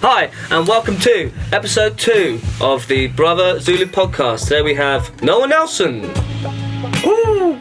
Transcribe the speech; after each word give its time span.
Hi, 0.00 0.30
and 0.50 0.66
welcome 0.68 0.96
to 1.00 1.32
episode 1.52 1.98
two 1.98 2.40
of 2.60 2.86
the 2.88 3.08
Brother 3.08 3.58
Zulu 3.60 3.86
podcast. 3.86 4.44
Today 4.44 4.62
we 4.62 4.74
have 4.74 5.20
Noah 5.22 5.48
Nelson, 5.48 6.02
Woo! 7.04 7.58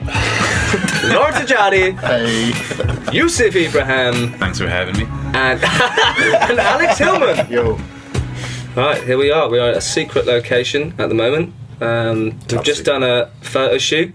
Laura 1.09 1.31
Tajani, 1.31 1.97
Hey. 1.99 3.11
Yusuf 3.15 3.55
Ibrahim, 3.55 4.33
Thanks 4.33 4.59
for 4.59 4.67
having 4.67 4.97
me. 4.97 5.05
and, 5.33 5.63
and 5.63 6.59
Alex 6.59 6.97
Hillman. 6.99 7.49
Yo. 7.49 7.79
Right, 8.75 9.01
here 9.03 9.17
we 9.17 9.31
are. 9.31 9.49
We 9.49 9.57
are 9.59 9.69
at 9.69 9.77
a 9.77 9.81
secret 9.81 10.25
location 10.25 10.93
at 10.99 11.09
the 11.09 11.15
moment. 11.15 11.53
Um, 11.81 12.37
we've 12.51 12.63
just 12.63 12.83
done 12.85 13.03
a 13.03 13.27
photo 13.41 13.77
shoot, 13.77 14.13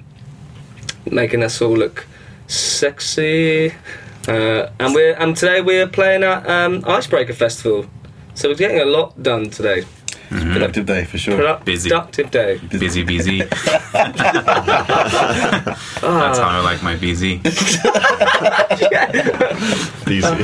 making 1.11 1.43
us 1.43 1.61
all 1.61 1.77
look 1.77 2.07
sexy. 2.46 3.73
Uh, 4.29 4.68
and 4.79 4.95
we're 4.95 5.14
and 5.14 5.36
today 5.36 5.61
we're 5.61 5.89
playing 5.89 6.23
at 6.23 6.48
um, 6.48 6.84
Icebreaker 6.86 7.32
Festival, 7.32 7.86
so 8.34 8.48
we're 8.48 8.54
getting 8.54 8.80
a 8.80 8.84
lot 8.84 9.20
done 9.22 9.50
today. 9.50 9.82
Mm-hmm. 10.30 10.52
Productive 10.54 10.86
day 10.86 11.04
for 11.04 11.18
sure. 11.18 11.36
Product- 11.36 11.64
Busy. 11.66 11.90
Productive 11.90 12.30
day. 12.30 12.58
Busy, 12.79 13.02
busy. 13.04 13.43
Ah. 16.04 16.18
That's 16.26 16.38
how 16.40 16.48
I 16.48 16.58
like 16.60 16.82
my 16.82 16.96
busy. 16.96 17.34
Easy. 20.10 20.26
Um, 20.26 20.43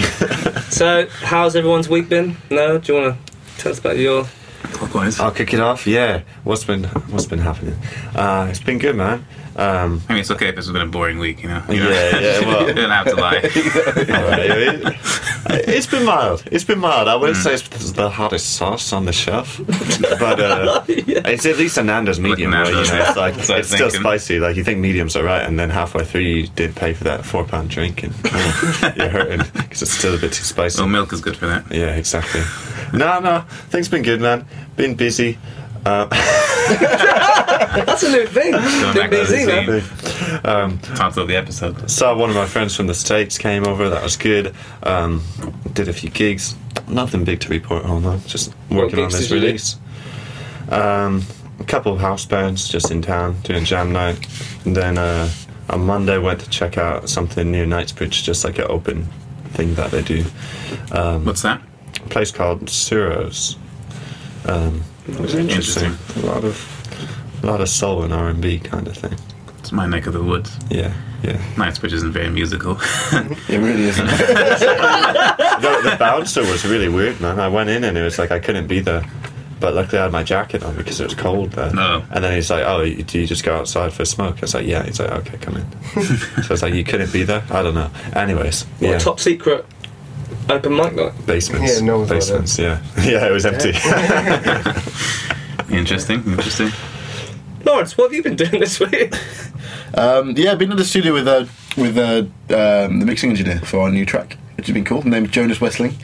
so, 0.71 1.09
how's 1.23 1.57
everyone's 1.57 1.89
week 1.89 2.09
been? 2.09 2.37
No, 2.51 2.79
do 2.79 2.93
you 2.95 3.01
want 3.01 3.17
to 3.27 3.33
tell 3.61 3.73
us 3.73 3.79
about 3.81 3.97
your? 3.99 4.25
Clockwise. 4.63 5.19
I'll 5.19 5.31
kick 5.33 5.53
it 5.55 5.59
off. 5.61 5.85
Yeah, 5.87 6.23
what's 6.45 6.63
been 6.65 6.85
what's 6.85 7.27
been 7.27 7.39
happening? 7.41 7.77
Uh, 8.15 8.47
it's 8.51 8.61
been 8.61 8.79
good, 8.79 8.95
man. 8.97 9.27
Um, 9.59 10.01
I 10.09 10.13
mean, 10.13 10.21
it's 10.21 10.31
okay 10.31 10.49
if 10.49 10.55
this 10.55 10.67
has 10.67 10.73
been 10.73 10.83
a 10.83 10.87
boring 10.87 11.19
week, 11.19 11.43
you 11.43 11.49
know. 11.49 11.61
You 11.69 11.81
know? 11.81 11.91
Yeah, 11.91 12.21
yeah, 12.21 12.41
well- 12.47 12.69
you 12.69 12.75
don't 12.75 12.91
have 12.91 13.07
to 13.07 13.17
lie. 13.17 13.39
alright, 14.09 14.97
it's 15.69 15.87
been 15.87 16.05
mild. 16.05 16.45
It's 16.53 16.63
been 16.63 16.79
mild. 16.79 17.09
I 17.09 17.17
wouldn't 17.17 17.39
say 17.39 17.55
it's 17.55 17.93
the 17.93 18.09
hottest 18.09 18.55
sauce 18.55 18.93
on 18.93 19.05
the 19.05 19.13
shelf, 19.13 19.61
but 19.67 20.39
uh, 20.41 20.85
it's 20.89 21.45
at 21.45 21.57
least 21.59 21.77
a 21.77 21.83
Nando's 21.83 22.21
medium. 22.21 22.53
Where, 22.53 22.67
you 22.67 22.73
know, 22.73 22.81
it's 22.83 23.17
like 23.17 23.35
That's 23.35 23.49
what 23.49 23.57
I 23.57 23.59
it's 23.61 23.71
still 23.71 23.91
spicy. 23.91 24.39
Like 24.39 24.55
you 24.57 24.63
think 24.63 24.79
medium's 24.79 25.17
are 25.17 25.25
right, 25.25 25.43
and 25.43 25.59
then 25.59 25.71
halfway 25.71 26.05
through 26.05 26.21
you 26.21 26.47
did 26.49 26.77
pay 26.77 26.95
for 26.95 27.05
that 27.05 27.25
four 27.25 27.45
pound 27.45 27.71
drink, 27.71 28.05
and 28.05 28.15
oh, 28.27 28.93
you're 28.97 29.09
hurting 29.09 29.41
because 29.55 29.83
it's 29.83 29.91
still 29.91 30.15
a 30.15 30.19
bit 30.19 30.33
too 30.33 30.45
spicy. 30.45 30.81
Well, 30.81 30.89
milk 30.89 31.13
is 31.13 31.21
good 31.21 31.37
for 31.37 31.47
that. 31.47 31.71
Yeah, 31.73 31.97
exactly. 31.97 32.43
No, 32.93 33.19
no, 33.19 33.41
things 33.71 33.89
been 33.89 34.03
good, 34.03 34.21
man. 34.21 34.47
Been 34.77 34.95
busy. 34.95 35.39
Um, 35.87 36.09
That's 37.87 38.03
a 38.03 38.11
new 38.11 38.27
thing. 38.27 38.53
Going 38.53 38.95
Been 38.95 38.95
back 38.95 39.11
to 39.11 39.17
the 39.17 39.23
busy, 39.25 39.47
man. 39.47 39.81
scene. 39.81 40.41
um, 40.45 40.79
Title 40.81 41.23
of 41.23 41.29
the 41.29 41.37
episode. 41.37 41.91
Saw 41.91 42.15
one 42.17 42.31
of 42.31 42.37
my 42.37 42.47
friends 42.47 42.75
from 42.77 42.87
the 42.87 42.95
States 42.95 43.39
came 43.39 43.67
over, 43.67 43.89
that 43.91 44.03
was 44.03 44.17
good. 44.17 44.55
Um, 44.83 45.23
did 45.73 45.89
a 45.89 45.93
few 45.93 46.11
gigs. 46.11 46.57
Nothing 46.89 47.25
big 47.25 47.41
to 47.41 47.49
report 47.49 47.85
on 47.85 48.03
though, 48.03 48.19
just 48.27 48.53
working 48.71 48.99
on 48.99 49.07
gigs 49.07 49.19
this 49.19 49.29
did 49.29 49.35
you 49.35 49.41
do? 49.41 49.47
release. 49.47 49.77
Um, 50.71 51.23
a 51.61 51.65
couple 51.65 51.93
of 51.93 52.01
house 52.01 52.25
bands 52.27 52.69
just 52.69 52.91
in 52.91 53.03
town 53.03 53.37
doing 53.43 53.65
jam 53.65 53.93
night. 53.93 54.19
And 54.65 54.77
then 54.77 54.99
uh, 54.99 55.31
on 55.71 55.81
Monday 55.87 56.19
went 56.19 56.41
to 56.41 56.51
check 56.51 56.77
out 56.79 57.09
something 57.09 57.51
near 57.51 57.67
Knightsbridge, 57.67 58.23
just 58.23 58.45
like 58.45 58.59
an 58.59 58.67
open 58.69 59.05
thing 59.51 59.75
that 59.75 59.91
they 59.91 60.03
do. 60.03 60.25
Um, 60.93 61.25
What's 61.25 61.43
that? 61.43 61.61
a 61.97 62.09
place 62.09 62.31
called 62.31 62.67
Suros. 62.67 63.57
Um, 64.47 64.83
it 65.09 65.19
was 65.21 65.35
interesting. 65.35 65.85
Interesting. 65.93 66.23
A 66.23 66.27
lot 66.27 66.45
of 66.45 67.41
a 67.43 67.47
lot 67.47 67.61
of 67.61 67.69
soul 67.69 68.03
and 68.03 68.13
R 68.13 68.29
and 68.29 68.41
B 68.41 68.59
kind 68.59 68.87
of 68.87 68.97
thing. 68.97 69.17
It's 69.59 69.73
my 69.73 69.87
neck 69.87 70.07
of 70.07 70.13
the 70.13 70.23
woods. 70.23 70.57
Yeah, 70.71 70.93
yeah. 71.23 71.41
Knightsbridge 71.57 71.93
isn't 71.93 72.13
very 72.13 72.31
musical. 72.31 72.79
It 73.49 73.59
really 73.59 73.85
isn't. 73.85 74.07
the, 74.79 75.81
the 75.91 75.97
bouncer 75.99 76.43
was 76.43 76.65
really 76.67 76.89
weird, 76.89 77.21
man. 77.21 77.41
I 77.41 77.49
went 77.49 77.71
in 77.71 77.85
and 77.85 77.97
it 77.97 78.03
was 78.03 78.19
like 78.19 78.31
I 78.31 78.39
couldn't 78.39 78.67
be 78.67 78.81
there, 78.81 79.05
but 79.61 79.75
luckily 79.75 79.99
I 79.99 80.03
had 80.05 80.13
my 80.13 80.23
jacket 80.23 80.63
on 80.63 80.77
because 80.77 81.01
it 81.01 81.05
was 81.05 81.15
cold 81.15 81.53
there. 81.53 81.73
No. 81.73 82.05
And 82.11 82.23
then 82.25 82.35
he's 82.35 82.51
like, 82.51 82.65
"Oh, 82.67 82.83
you- 82.83 83.03
do 83.03 83.19
you 83.21 83.27
just 83.27 83.45
go 83.45 83.57
outside 83.57 83.93
for 83.93 84.03
a 84.03 84.07
smoke?" 84.07 84.37
I 84.39 84.41
was 84.43 84.55
like, 84.55 84.67
"Yeah." 84.67 84.85
He's 84.85 85.01
like, 85.01 85.11
"Okay, 85.11 85.39
come 85.39 85.57
in." 85.57 85.67
so 86.43 86.53
it's 86.55 86.63
like 86.63 86.75
you 86.75 86.85
couldn't 86.85 87.13
be 87.13 87.23
there. 87.25 87.43
I 87.51 87.63
don't 87.63 87.75
know. 87.75 87.91
Anyways, 88.15 88.65
What, 88.65 88.81
yeah, 88.91 88.99
top 88.99 89.19
secret 89.21 89.65
open 90.49 90.77
mic 90.77 90.95
night. 90.95 91.27
basements. 91.27 91.81
Yeah, 91.81 91.87
no 91.87 91.99
one's 91.99 92.11
basements. 92.11 92.59
Yeah, 92.59 92.81
yeah, 93.03 93.27
it 93.27 93.33
was 93.33 93.47
empty. 93.47 93.71
interesting, 95.75 96.23
interesting. 96.25 96.71
Lawrence, 97.65 97.97
what 97.99 98.05
have 98.07 98.13
you 98.15 98.23
been 98.23 98.37
doing 98.37 98.61
this 98.61 98.81
week? 98.81 99.13
Um, 99.95 100.35
yeah, 100.37 100.53
I've 100.53 100.59
been 100.59 100.71
in 100.71 100.77
the 100.77 100.85
studio 100.85 101.13
with 101.13 101.29
uh, 101.29 101.47
with 101.77 101.99
uh, 101.99 102.25
um, 102.55 103.01
the 103.01 103.07
mixing 103.07 103.31
engineer 103.31 103.59
for 103.61 103.81
our 103.81 103.91
new 103.91 104.07
track, 104.07 104.37
which 104.57 104.67
has 104.67 104.75
been 104.75 104.85
cool. 104.85 105.03
His 105.03 105.11
name 105.11 105.25
is 105.25 105.31
Jonas 105.31 105.61
Westling. 105.61 105.95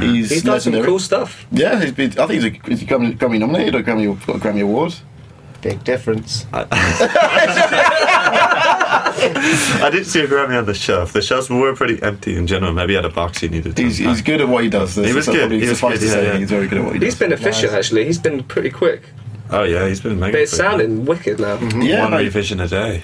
He's, 0.00 0.30
He's 0.30 0.42
done 0.42 0.60
some 0.60 0.72
cool 0.84 0.98
stuff. 0.98 1.46
Yeah, 1.50 1.80
he's 1.80 1.92
been. 1.92 2.10
I 2.18 2.26
think 2.26 2.42
he's 2.42 2.44
a, 2.44 2.50
he's 2.68 2.82
a 2.82 2.86
Grammy, 2.86 3.16
Grammy 3.16 3.38
nominated 3.38 3.74
or 3.74 3.82
Grammy 3.82 4.06
got 4.26 4.36
a 4.36 4.38
Grammy 4.38 4.62
award. 4.62 4.94
Big 5.60 5.84
difference. 5.84 6.46
I 6.52 6.64
didn't 9.90 10.04
see 10.06 10.20
a 10.20 10.26
Grammy 10.26 10.58
on 10.58 10.66
the 10.66 10.74
shelf. 10.74 11.12
The 11.12 11.22
shelves 11.22 11.48
were 11.50 11.74
pretty 11.74 12.02
empty 12.02 12.36
in 12.36 12.46
general. 12.46 12.72
Maybe 12.72 12.92
he 12.92 12.96
had 12.96 13.04
a 13.04 13.10
box 13.10 13.40
he 13.40 13.48
needed. 13.48 13.76
He's, 13.78 13.98
he's 13.98 14.22
good 14.22 14.40
at 14.40 14.48
what 14.48 14.64
he 14.64 14.70
does. 14.70 14.94
He 14.96 15.12
was 15.12 15.26
good. 15.26 15.50
He 15.52 15.60
was 15.60 15.78
suffice 15.78 15.98
good, 16.00 16.04
to 16.06 16.10
say, 16.12 16.24
yeah, 16.26 16.32
yeah. 16.32 16.38
He's 16.38 16.50
very 16.50 16.68
good 16.68 16.78
at 16.78 16.84
what 16.84 16.94
he 16.94 17.00
He's 17.00 17.14
does. 17.14 17.18
been 17.20 17.32
efficient 17.32 17.72
Nice. 17.72 17.78
actually. 17.86 18.04
He's 18.04 18.18
been 18.18 18.42
pretty 18.44 18.70
quick, 18.70 19.02
Oh 19.50 19.64
yeah, 19.64 19.86
he's 19.86 20.00
been 20.00 20.18
making. 20.18 20.32
but 20.34 20.40
it's 20.42 20.56
sounding 20.56 21.04
wicked 21.04 21.38
now. 21.40 21.56
Mm-hmm. 21.58 21.82
yeah, 21.82 22.00
one 22.02 22.10
no, 22.12 22.18
revision 22.18 22.60
a 22.60 22.68
day. 22.68 23.02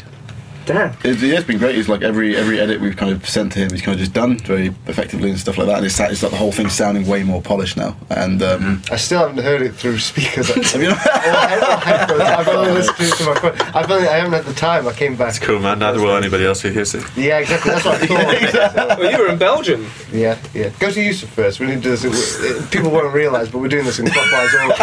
Damn. 0.69 0.95
It's, 1.03 1.23
yeah, 1.23 1.39
it's 1.39 1.47
been 1.47 1.57
great. 1.57 1.79
It's 1.79 1.89
like 1.89 2.03
every 2.03 2.37
every 2.37 2.61
edit 2.61 2.79
we've 2.83 2.95
kind 2.95 3.11
of 3.11 3.27
sent 3.27 3.53
to 3.53 3.61
him, 3.61 3.71
he's 3.71 3.81
kind 3.81 3.95
of 3.95 4.01
just 4.01 4.13
done 4.13 4.37
very 4.41 4.67
effectively 4.87 5.31
and 5.31 5.41
stuff 5.41 5.57
like 5.57 5.67
that. 5.67 5.79
And 5.79 5.87
it's, 5.87 5.99
it's 5.99 6.23
like 6.23 6.31
the 6.31 6.37
whole 6.37 6.53
thing's 6.53 6.75
sounding 6.75 7.07
way 7.07 7.23
more 7.23 7.41
polished 7.41 7.79
now. 7.79 7.97
And 8.11 8.43
um, 8.43 8.83
I 8.91 8.97
still 8.97 9.21
haven't 9.21 9.43
heard 9.43 9.63
it 9.63 9.75
through 9.75 9.99
speakers. 9.99 10.49
have 10.73 10.83
you 10.83 10.91
know? 10.91 10.97
I've 11.01 12.49
only 12.49 12.73
listened 12.73 12.99
to 12.99 13.03
it 13.05 13.17
to 13.17 13.25
my 13.25 13.35
phone. 13.41 13.75
I've 13.75 13.91
only, 13.91 14.09
I 14.09 14.17
haven't 14.19 14.35
had 14.35 14.45
the 14.45 14.53
time. 14.53 14.87
I 14.87 14.93
came 14.93 15.17
back. 15.17 15.31
It's 15.31 15.39
cool, 15.39 15.59
man. 15.59 15.79
Neither 15.79 16.03
will 16.03 16.15
anybody 16.15 16.45
else 16.45 16.61
who 16.61 16.69
hears 16.69 16.95
it. 16.95 17.03
Yeah, 17.17 17.39
exactly. 17.39 17.71
That's 17.71 17.87
what 17.87 18.03
I 18.03 18.07
thought. 18.77 18.99
Well, 18.99 19.11
you 19.11 19.19
were 19.19 19.29
in 19.33 19.39
Belgium. 19.39 19.87
yeah, 20.13 20.39
yeah. 20.53 20.69
Go 20.79 20.91
to 20.91 21.03
Yusuf 21.03 21.31
first. 21.31 21.61
We 21.61 21.67
need 21.67 21.83
to 21.83 21.97
do 21.97 21.97
this. 21.97 22.69
People 22.71 22.91
won't 22.91 23.15
realise, 23.15 23.49
but 23.49 23.61
we're 23.61 23.69
doing 23.69 23.87
this 23.87 24.01
in 24.01 24.07
clockwise 24.07 24.55
order. 24.55 24.75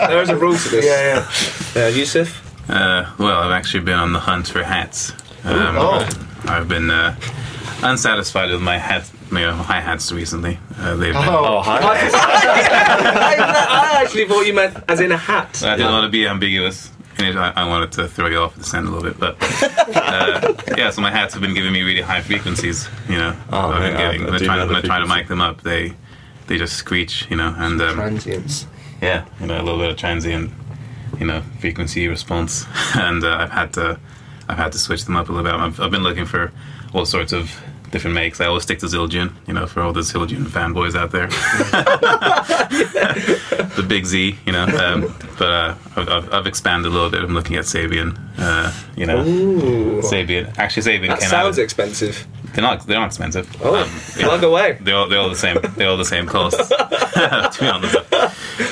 There 0.10 0.20
is 0.22 0.30
a 0.30 0.36
rule 0.36 0.56
to 0.56 0.68
this. 0.68 0.84
Yeah, 0.84 1.24
yeah. 1.76 1.84
Uh, 1.84 1.88
Yusuf. 1.88 2.49
Uh, 2.70 3.10
well, 3.18 3.40
I've 3.40 3.50
actually 3.52 3.84
been 3.84 3.98
on 3.98 4.12
the 4.12 4.20
hunt 4.20 4.48
for 4.48 4.62
hats. 4.62 5.12
Um, 5.44 5.76
Oh. 5.76 6.08
I've 6.46 6.68
been 6.68 6.90
uh, 6.90 7.16
unsatisfied 7.82 8.50
with 8.50 8.62
my 8.62 8.78
hat, 8.78 9.10
my 9.30 9.42
hi 9.50 9.80
hats 9.80 10.12
recently. 10.12 10.58
Uh, 10.78 10.96
they've 10.96 11.12
been, 11.12 11.22
Oh, 11.26 11.60
hi. 11.62 11.78
I, 11.82 11.98
I 13.98 14.02
actually 14.02 14.26
thought 14.26 14.46
you 14.46 14.54
meant 14.54 14.76
as 14.88 15.00
in 15.00 15.12
a 15.12 15.16
hat. 15.16 15.62
I 15.64 15.76
didn't 15.76 15.92
want 15.92 16.04
to 16.04 16.10
be 16.10 16.26
ambiguous. 16.26 16.90
And 17.18 17.38
I, 17.38 17.52
I 17.54 17.68
wanted 17.68 17.92
to 17.92 18.08
throw 18.08 18.28
you 18.28 18.38
off 18.38 18.54
the 18.56 18.64
scent 18.64 18.86
a 18.86 18.90
little 18.90 19.06
bit, 19.10 19.20
but 19.20 19.36
uh, 19.94 20.54
yeah. 20.78 20.88
So 20.88 21.02
my 21.02 21.10
hats 21.10 21.34
have 21.34 21.42
been 21.42 21.52
giving 21.52 21.70
me 21.72 21.82
really 21.82 22.00
high 22.00 22.22
frequencies. 22.22 22.88
You 23.10 23.18
know, 23.18 23.36
Oh, 23.52 23.68
I've 23.72 23.82
been 23.82 23.92
man, 23.92 23.96
getting 23.98 24.22
I- 24.22 24.24
I 24.24 24.30
when 24.30 24.34
I 24.34 24.38
try, 24.46 24.56
know 24.56 24.64
when 24.66 24.72
the 24.74 24.78
I 24.78 24.80
try 24.80 24.98
to 25.00 25.04
frequency. 25.04 25.20
mic 25.20 25.28
them 25.28 25.40
up, 25.42 25.60
they 25.62 25.92
they 26.46 26.56
just 26.56 26.76
screech. 26.76 27.26
You 27.28 27.36
know, 27.36 27.54
and 27.58 27.78
um, 27.82 27.94
Transients. 27.96 28.66
yeah, 29.02 29.26
you 29.38 29.46
know, 29.48 29.60
a 29.60 29.62
little 29.62 29.78
bit 29.78 29.90
of 29.90 29.96
transient, 29.98 30.50
you 31.20 31.26
know, 31.26 31.42
frequency 31.60 32.08
response, 32.08 32.64
and 32.96 33.22
uh, 33.22 33.36
I've 33.40 33.50
had 33.50 33.72
to, 33.74 34.00
I've 34.48 34.56
had 34.56 34.72
to 34.72 34.78
switch 34.78 35.04
them 35.04 35.16
up 35.16 35.28
a 35.28 35.32
little 35.32 35.44
bit. 35.44 35.54
I've, 35.54 35.78
I've 35.78 35.90
been 35.90 36.02
looking 36.02 36.26
for 36.26 36.50
all 36.92 37.04
sorts 37.04 37.32
of 37.32 37.54
different 37.90 38.14
makes. 38.14 38.40
I 38.40 38.46
always 38.46 38.62
stick 38.62 38.78
to 38.80 38.86
Zildjian, 38.86 39.32
you 39.46 39.54
know, 39.54 39.66
for 39.66 39.82
all 39.82 39.92
the 39.92 40.00
Zildjian 40.00 40.44
fanboys 40.46 40.94
out 40.94 41.10
there. 41.10 41.26
the 43.76 43.84
big 43.86 44.06
Z, 44.06 44.36
you 44.46 44.52
know. 44.52 44.64
Um, 44.64 45.14
but 45.38 45.48
uh, 45.48 45.74
I've, 45.96 46.08
I've, 46.08 46.32
I've 46.32 46.46
expanded 46.46 46.90
a 46.90 46.94
little 46.94 47.10
bit. 47.10 47.22
I'm 47.22 47.34
looking 47.34 47.56
at 47.56 47.64
Sabian, 47.64 48.18
uh, 48.38 48.72
you 48.96 49.06
know, 49.06 49.24
Ooh. 49.24 50.00
Sabian. 50.02 50.56
Actually, 50.58 50.82
Sabian 50.84 51.08
That 51.08 51.20
came 51.20 51.28
sounds 51.28 51.58
out. 51.58 51.62
expensive. 51.62 52.26
They're 52.54 52.62
not. 52.62 52.86
They're 52.86 52.98
not 52.98 53.06
expensive. 53.06 53.48
Oh, 53.62 53.76
Um, 53.76 53.88
yeah. 54.16 54.26
plug 54.26 54.42
away. 54.42 54.78
They're 54.80 54.96
all, 54.96 55.08
they're 55.08 55.20
all 55.20 55.28
the 55.28 55.36
same. 55.36 55.58
They're 55.76 55.88
all 55.88 55.96
the 55.96 56.04
same 56.04 56.26
cost. 56.26 56.58
to 56.68 57.56
be 57.60 57.68
honest. 57.68 57.92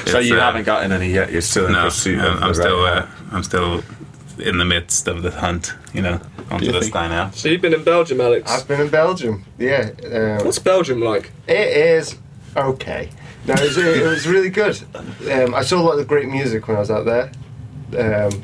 So 0.09 0.19
It's, 0.19 0.29
you 0.29 0.37
uh, 0.37 0.41
haven't 0.41 0.65
gotten 0.65 0.91
any 0.91 1.13
yet. 1.13 1.31
You're 1.31 1.43
still 1.43 1.67
in 1.67 1.73
no, 1.73 1.85
pursuit. 1.85 2.19
I'm, 2.19 2.37
of 2.39 2.43
I'm 2.43 2.49
the 2.49 2.55
still 2.55 2.83
right 2.83 3.03
uh, 3.03 3.07
I'm 3.31 3.43
still 3.45 3.83
in 4.41 4.59
the 4.59 4.65
midst 4.65 5.09
of 5.09 5.23
the 5.23 5.31
hunt. 5.31 5.75
You 5.93 6.03
know, 6.03 6.21
onto 6.51 6.67
this 6.67 6.75
the 6.75 6.81
think? 6.81 6.93
sky 6.93 7.09
now. 7.09 7.31
So 7.31 7.49
you've 7.49 7.61
been 7.63 7.75
in 7.75 7.85
Belgium, 7.85 8.21
Alex. 8.21 8.51
I've 8.51 8.69
been 8.69 8.81
in 8.81 8.89
Belgium. 8.89 9.45
Yeah. 9.59 9.91
Um, 10.05 10.45
What's 10.45 10.59
Belgium 10.59 11.01
like? 11.01 11.31
It 11.47 11.69
is 11.77 12.17
okay. 12.57 13.11
No, 13.47 13.55
it 13.55 13.61
was, 13.61 13.79
it 13.79 14.05
was 14.07 14.27
really 14.27 14.51
good. 14.51 14.81
Um, 15.31 15.55
I 15.55 15.63
saw 15.63 15.81
a 15.81 15.83
lot 15.83 15.99
of 15.99 16.07
great 16.09 16.29
music 16.29 16.69
when 16.69 16.77
I 16.77 16.81
was 16.81 16.91
out 16.91 17.05
there. 17.05 17.31
Um, 17.97 18.43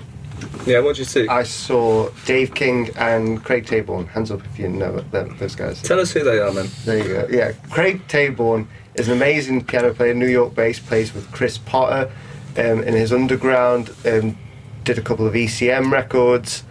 Yeah, 0.66 0.80
what 0.80 0.96
did 0.96 0.98
you 1.00 1.04
see? 1.04 1.28
I 1.28 1.42
saw 1.42 2.08
Dave 2.24 2.54
King 2.54 2.90
and 2.96 3.42
Craig 3.44 3.66
Taborn. 3.66 4.08
Hands 4.08 4.30
up 4.30 4.40
if 4.46 4.58
you 4.58 4.68
know 4.68 5.00
them, 5.00 5.36
those 5.38 5.54
guys. 5.54 5.82
Tell 5.82 6.00
us 6.00 6.12
who 6.12 6.24
they 6.24 6.38
are, 6.38 6.52
man. 6.52 6.68
There 6.84 6.98
you 6.98 7.04
go. 7.14 7.28
Yeah, 7.30 7.52
Craig 7.70 8.06
Taborn 8.08 8.66
is 8.94 9.08
an 9.08 9.14
amazing 9.14 9.64
piano 9.64 9.92
player, 9.92 10.14
New 10.14 10.28
York 10.28 10.54
based, 10.54 10.86
plays 10.86 11.12
with 11.14 11.30
Chris 11.32 11.58
Potter 11.58 12.10
um, 12.56 12.82
in 12.84 12.94
his 12.94 13.12
underground. 13.12 13.90
Um, 14.06 14.38
did 14.84 14.98
a 14.98 15.02
couple 15.02 15.26
of 15.26 15.34
ECM 15.34 15.90
records. 15.90 16.62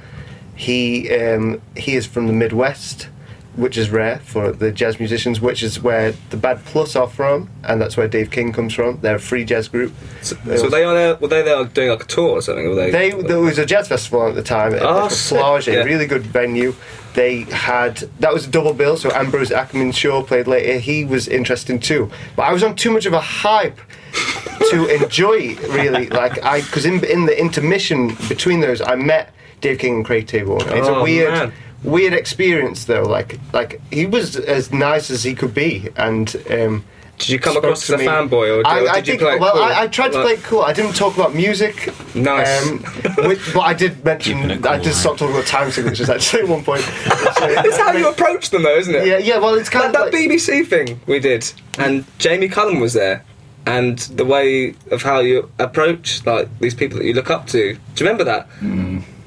He 0.55 1.13
um, 1.13 1.61
he 1.75 1.95
is 1.95 2.05
from 2.05 2.27
the 2.27 2.33
Midwest, 2.33 3.09
which 3.55 3.77
is 3.77 3.89
rare 3.89 4.19
for 4.19 4.51
the 4.51 4.71
jazz 4.71 4.99
musicians, 4.99 5.41
which 5.41 5.63
is 5.63 5.81
where 5.81 6.13
the 6.29 6.37
Bad 6.37 6.63
Plus 6.65 6.95
are 6.95 7.07
from, 7.07 7.49
and 7.63 7.81
that's 7.81 7.97
where 7.97 8.07
Dave 8.07 8.29
King 8.29 8.53
comes 8.53 8.73
from. 8.73 8.99
They're 9.01 9.15
a 9.15 9.19
free 9.19 9.45
jazz 9.45 9.67
group. 9.67 9.93
So, 10.21 10.35
so 10.45 10.69
they 10.69 10.83
are 10.83 10.93
there, 10.93 11.15
were 11.15 11.27
they 11.27 11.41
there 11.41 11.63
doing 11.65 11.89
like 11.89 12.03
a 12.03 12.07
tour 12.07 12.29
or 12.29 12.41
something? 12.41 12.69
Were 12.69 12.75
they? 12.75 12.91
They 12.91 13.09
there 13.11 13.39
was 13.39 13.57
a 13.57 13.65
jazz 13.65 13.87
festival 13.87 14.27
at 14.27 14.35
the 14.35 14.43
time 14.43 14.73
Oh, 14.79 15.05
at 15.05 15.11
sick, 15.11 15.37
Flagey, 15.39 15.73
yeah. 15.73 15.83
really 15.83 16.05
good 16.05 16.21
venue. 16.23 16.75
They 17.13 17.41
had 17.41 17.97
that 18.19 18.33
was 18.33 18.47
a 18.47 18.49
double 18.49 18.73
bill, 18.73 18.97
so 18.97 19.11
Ambrose 19.11 19.49
Akinmusire 19.51 20.25
played 20.25 20.47
later. 20.47 20.79
He 20.79 21.05
was 21.05 21.27
interesting 21.27 21.79
too, 21.79 22.09
but 22.35 22.43
I 22.43 22.53
was 22.53 22.63
on 22.63 22.75
too 22.75 22.91
much 22.91 23.05
of 23.05 23.13
a 23.13 23.19
hype 23.21 23.79
to 24.71 24.87
enjoy 25.03 25.55
really. 25.69 26.07
Like 26.09 26.43
I, 26.43 26.61
because 26.61 26.85
in 26.85 27.03
in 27.05 27.25
the 27.25 27.39
intermission 27.39 28.15
between 28.27 28.61
those, 28.61 28.81
I 28.81 28.95
met 28.95 29.33
Dave 29.61 29.79
King 29.79 29.97
and 29.97 30.05
Craig 30.05 30.27
Taborn. 30.27 30.61
It's 30.71 30.87
Oh, 30.87 30.95
a 31.01 31.03
weird. 31.03 31.31
man. 31.33 31.53
Weird 31.83 32.13
experience 32.13 32.85
though, 32.85 33.03
like 33.03 33.37
like 33.51 33.81
he 33.91 34.05
was 34.05 34.37
as 34.37 34.71
nice 34.71 35.11
as 35.11 35.23
he 35.23 35.35
could 35.35 35.53
be, 35.53 35.89
and 35.97 36.33
um, 36.49 36.85
Did 37.19 37.29
you 37.29 37.39
come 37.39 37.55
across 37.55 37.83
as 37.83 37.89
a 37.91 37.97
me. 37.99 38.05
fanboy, 38.05 38.57
or, 38.63 38.67
I, 38.67 38.85
I 38.87 38.95
did 39.01 39.07
you 39.07 39.11
think, 39.13 39.21
play 39.21 39.35
it 39.35 39.39
well, 39.39 39.53
cool? 39.53 39.63
I, 39.63 39.83
I 39.83 39.87
tried 39.87 40.09
to 40.11 40.17
Like- 40.17 40.25
play 40.25 40.33
it 40.33 40.43
cool. 40.43 40.61
I 40.61 40.73
didn't 40.73 40.95
talk 40.95 41.15
about 41.15 41.33
music. 41.35 41.93
Nice. 42.15 42.67
Um, 42.69 42.79
which, 43.27 43.39
but 43.53 43.61
I 43.61 43.73
did 43.73 44.03
mention. 44.03 44.37
Keeping 44.41 44.51
it 44.51 44.65
I 44.65 44.77
did 44.79 44.93
stop 44.93 45.17
talking 45.17 45.35
about 45.35 45.45
time 45.47 45.71
signatures 45.71 46.09
actually 46.09 46.43
at 46.43 46.47
one 46.49 46.63
point. 46.63 46.83
It's 46.85 47.77
how 47.77 47.91
you 47.93 48.09
approach 48.09 48.49
them, 48.49 48.63
though, 48.63 48.75
isn't 48.77 48.93
it? 48.93 49.07
Yeah, 49.07 49.17
yeah. 49.19 49.37
Well, 49.37 49.53
it's 49.55 49.69
kind 49.69 49.93
That, 49.93 50.07
of 50.07 50.11
that 50.11 50.17
like, 50.17 50.29
BBC 50.29 50.67
thing 50.67 50.99
we 51.07 51.19
did, 51.19 51.51
and 51.77 52.03
Jamie 52.19 52.49
Cullum 52.49 52.79
was 52.79 52.93
there, 52.93 53.23
and 53.65 53.97
the 53.99 54.25
way 54.25 54.75
of 54.91 55.01
how 55.03 55.19
you 55.19 55.49
approach 55.59 56.25
like 56.25 56.49
these 56.59 56.73
people 56.73 56.97
that 56.97 57.05
you 57.05 57.13
look 57.13 57.29
up 57.29 57.47
to. 57.47 57.73
Do 57.73 57.79
you 58.03 58.09
remember 58.09 58.23
that? 58.25 58.47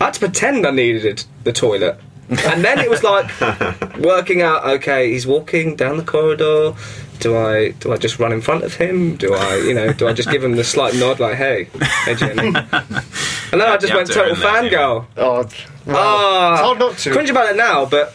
I 0.01 0.05
had 0.05 0.15
to 0.15 0.21
pretend 0.21 0.67
I 0.67 0.71
needed 0.73 1.25
the 1.45 1.53
toilet, 1.53 1.99
and 2.29 2.65
then 2.65 2.79
it 2.79 2.91
was 2.91 3.03
like 3.03 3.31
working 3.99 4.43
out. 4.43 4.65
Okay, 4.65 5.11
he's 5.13 5.27
walking 5.27 5.77
down 5.77 5.97
the 5.97 6.05
corridor. 6.05 6.75
Do 7.21 7.37
I 7.37 7.71
do 7.81 7.93
I 7.93 7.97
just 7.97 8.19
run 8.19 8.33
in 8.33 8.41
front 8.43 8.63
of 8.65 8.75
him? 8.75 9.17
Do 9.17 9.35
I 9.35 9.57
you 9.57 9.73
know 9.75 9.93
do 9.93 10.07
I 10.07 10.13
just 10.13 10.31
give 10.31 10.45
him 10.45 10.57
the 10.57 10.65
slight 10.65 10.95
nod 10.95 11.19
like 11.21 11.37
hey 11.37 11.69
hey 12.05 12.15
Jamie? 12.15 12.55
And 13.53 13.61
then 13.61 13.71
I 13.71 13.77
just 13.77 13.95
went 13.95 14.09
to 14.09 14.13
total 14.13 14.33
earn 14.35 14.41
that, 14.41 14.65
fangirl. 14.73 15.07
oh, 15.17 15.49
well, 15.87 15.97
Ah, 15.97 16.53
it's 16.55 16.63
hard 16.63 16.79
not 16.81 16.99
to. 16.99 17.13
Cringe 17.13 17.31
about 17.31 17.49
it 17.51 17.57
now, 17.57 17.87
but 17.87 18.13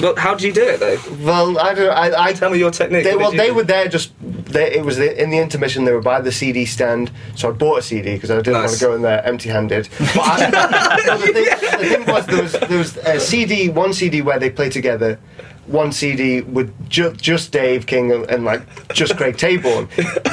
well, 0.00 0.14
how 0.16 0.34
did 0.34 0.44
you 0.44 0.52
do 0.52 0.62
it 0.62 0.78
though? 0.78 0.98
Well, 1.26 1.58
I 1.58 1.74
don't. 1.74 1.90
I, 1.90 2.26
I 2.26 2.32
Tell 2.32 2.48
me 2.50 2.58
your 2.58 2.70
technique. 2.70 3.02
They, 3.02 3.16
well, 3.16 3.32
you 3.32 3.38
they 3.38 3.48
do? 3.48 3.54
were 3.54 3.64
there 3.64 3.88
just. 3.88 4.12
They, 4.48 4.72
it 4.74 4.84
was 4.84 4.96
the, 4.96 5.20
in 5.22 5.30
the 5.30 5.38
intermission. 5.38 5.84
They 5.84 5.92
were 5.92 6.00
by 6.00 6.20
the 6.20 6.32
CD 6.32 6.64
stand, 6.64 7.10
so 7.36 7.50
I 7.50 7.52
bought 7.52 7.78
a 7.80 7.82
CD 7.82 8.14
because 8.14 8.30
I 8.30 8.36
didn't 8.36 8.54
want 8.54 8.72
to 8.72 8.80
go 8.80 8.94
in 8.94 9.02
there 9.02 9.24
empty-handed. 9.24 9.88
But 9.98 10.18
I, 10.18 11.02
no, 11.06 11.18
the, 11.18 11.26
thing, 11.32 11.44
the 11.80 11.88
thing 11.88 12.06
was, 12.06 12.26
there 12.26 12.42
was 12.42 12.52
there 12.52 12.78
was 12.78 12.96
a 12.98 13.20
CD, 13.20 13.68
one 13.68 13.92
CD 13.92 14.22
where 14.22 14.38
they 14.38 14.48
play 14.48 14.70
together, 14.70 15.18
one 15.66 15.92
CD 15.92 16.40
with 16.40 16.72
ju- 16.88 17.12
just 17.12 17.52
Dave 17.52 17.86
King 17.86 18.10
and, 18.10 18.24
and 18.30 18.44
like 18.44 18.62
just 18.94 19.16
Craig 19.18 19.36
Taborn. 19.36 19.86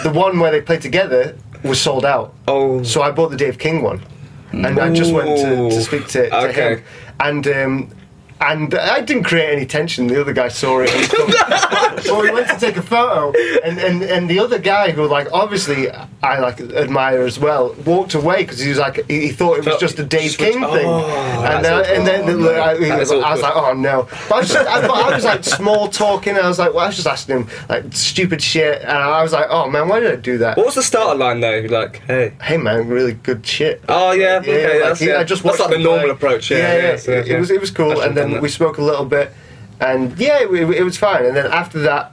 The 0.04 0.12
one 0.12 0.40
where 0.40 0.52
they 0.52 0.62
play 0.62 0.78
together 0.78 1.36
was 1.64 1.82
sold 1.82 2.06
out. 2.06 2.34
Oh. 2.48 2.84
So 2.84 3.02
I 3.02 3.12
bought 3.12 3.32
the 3.32 3.38
Dave 3.38 3.58
King 3.60 3.82
one, 3.82 4.02
and 4.54 4.80
I 4.80 4.94
just 4.94 5.14
went 5.14 5.38
to, 5.40 5.70
to 5.76 5.82
speak 5.82 6.08
to, 6.08 6.30
to 6.30 6.48
Okay. 6.50 6.76
him, 6.76 6.84
and. 7.20 7.48
Um, 7.48 7.90
and 8.42 8.74
I 8.76 9.02
didn't 9.02 9.24
create 9.24 9.50
any 9.52 9.66
tension. 9.66 10.08
The 10.08 10.20
other 10.22 10.34
guy 10.34 10.50
saw 10.50 10.82
it. 10.82 10.90
And 10.94 12.04
so 12.04 12.22
we 12.22 12.32
went 12.32 12.48
to 12.50 12.58
take 12.60 12.78
a 12.78 12.82
photo, 12.82 13.32
and, 13.64 13.80
and, 13.80 14.04
and 14.04 14.30
the 14.30 14.40
other 14.40 14.60
guy, 14.60 14.92
who 14.92 15.08
like 15.08 15.28
obviously 15.32 15.90
I 16.22 16.40
like 16.40 16.60
admire 16.60 17.22
as 17.24 17.40
well, 17.40 17.74
walked 17.86 18.14
away 18.14 18.44
because 18.44 18.60
he 18.60 18.70
was 18.70 18.78
like 18.78 19.06
he, 19.10 19.22
he 19.28 19.30
thought 19.32 19.58
it 19.60 19.66
was 19.66 19.78
just 19.80 19.98
a 20.00 20.04
Dave 20.04 20.32
switch- 20.32 20.54
King 20.54 20.64
oh, 20.64 20.74
thing, 20.74 20.86
and, 20.86 21.66
uh, 21.66 21.84
and 21.88 22.06
then 22.08 22.22
awkward. 22.24 22.38
the- 22.44 22.90
I, 22.92 22.98
was- 23.00 23.12
I 23.12 23.32
was 23.32 23.42
like, 23.42 23.56
oh 23.56 23.74
no. 23.74 24.08
But 24.30 24.36
I 24.36 24.40
was, 24.40 24.48
just, 24.52 24.68
I, 24.68 24.82
thought- 24.88 25.12
I 25.12 25.16
was 25.16 25.24
like 25.26 25.44
small 25.44 25.88
talking. 25.88 26.36
I 26.38 26.48
was 26.48 26.60
like, 26.60 26.74
well, 26.74 26.84
I 26.84 26.88
was 26.88 26.96
just 26.96 27.08
asking 27.08 27.38
him 27.42 27.50
like 27.70 27.94
stupid 27.94 28.42
shit, 28.42 28.82
and 28.82 28.92
I 28.92 29.22
was 29.24 29.32
like, 29.34 29.48
oh 29.50 29.70
man, 29.70 29.88
why 29.88 30.00
did 30.02 30.12
I 30.12 30.18
do 30.18 30.38
that? 30.40 30.58
What 30.58 30.66
was 30.66 30.76
the 30.76 30.84
starter 30.84 31.18
line 31.18 31.40
though? 31.40 31.66
Like, 31.70 31.98
hey. 32.06 32.34
Hey 32.42 32.58
man, 32.58 32.88
really 32.88 33.14
good 33.14 33.46
shit. 33.46 33.82
Oh 33.88 34.12
yeah, 34.12 34.34
Yeah, 34.34 34.40
okay. 34.40 34.74
like, 34.74 34.84
that's, 34.84 35.00
he- 35.00 35.08
yeah. 35.08 35.20
I 35.20 35.24
just 35.24 35.44
that's 35.44 35.60
like 35.60 35.70
the 35.70 35.76
him 35.78 35.84
normal 35.84 36.02
play. 36.04 36.10
approach. 36.12 36.52
Yeah, 36.52 36.58
yeah, 36.58 36.74
yeah. 36.76 36.82
yeah. 36.92 36.96
so, 36.98 37.12
It, 37.12 37.28
yeah. 37.28 37.36
it 37.36 37.40
was 37.40 37.52
it 37.52 37.62
was 37.62 37.72
cool, 37.72 38.02
and 38.02 38.16
then 38.18 38.25
that. 38.34 38.42
we 38.42 38.50
spoke 38.50 38.78
a 38.78 38.84
little 38.84 39.06
bit, 39.06 39.32
and 39.80 40.18
yeah, 40.20 40.40
it, 40.42 40.52
it, 40.54 40.70
it 40.70 40.84
was 40.84 40.98
fine. 40.98 41.26
And 41.26 41.36
then 41.36 41.48
after 41.52 41.80
that, 41.80 42.12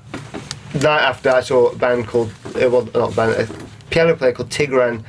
night 0.75 1.03
after, 1.03 1.31
I 1.31 1.41
saw 1.41 1.69
a 1.71 1.77
band 1.77 2.07
called 2.07 2.31
uh, 2.55 2.69
well, 2.71 2.89
not 2.95 3.13
a 3.13 3.17
band, 3.17 3.33
a 3.51 3.65
piano 3.91 4.15
player 4.17 4.33
called 4.33 4.51
Tigran. 4.51 5.05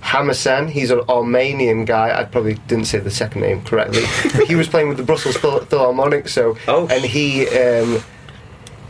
Hamasyan, 0.00 0.70
he's 0.70 0.90
an 0.92 1.00
Armenian 1.08 1.84
guy. 1.84 2.16
I 2.18 2.24
probably 2.24 2.54
didn't 2.68 2.84
say 2.86 2.98
the 2.98 3.10
second 3.10 3.40
name 3.40 3.62
correctly. 3.62 4.04
he 4.46 4.54
was 4.54 4.68
playing 4.68 4.88
with 4.88 4.96
the 4.96 5.02
Brussels 5.02 5.36
Phil- 5.36 5.64
Philharmonic, 5.64 6.28
so 6.28 6.56
Oh. 6.68 6.86
and 6.86 7.04
he 7.04 7.48
um, 7.48 8.00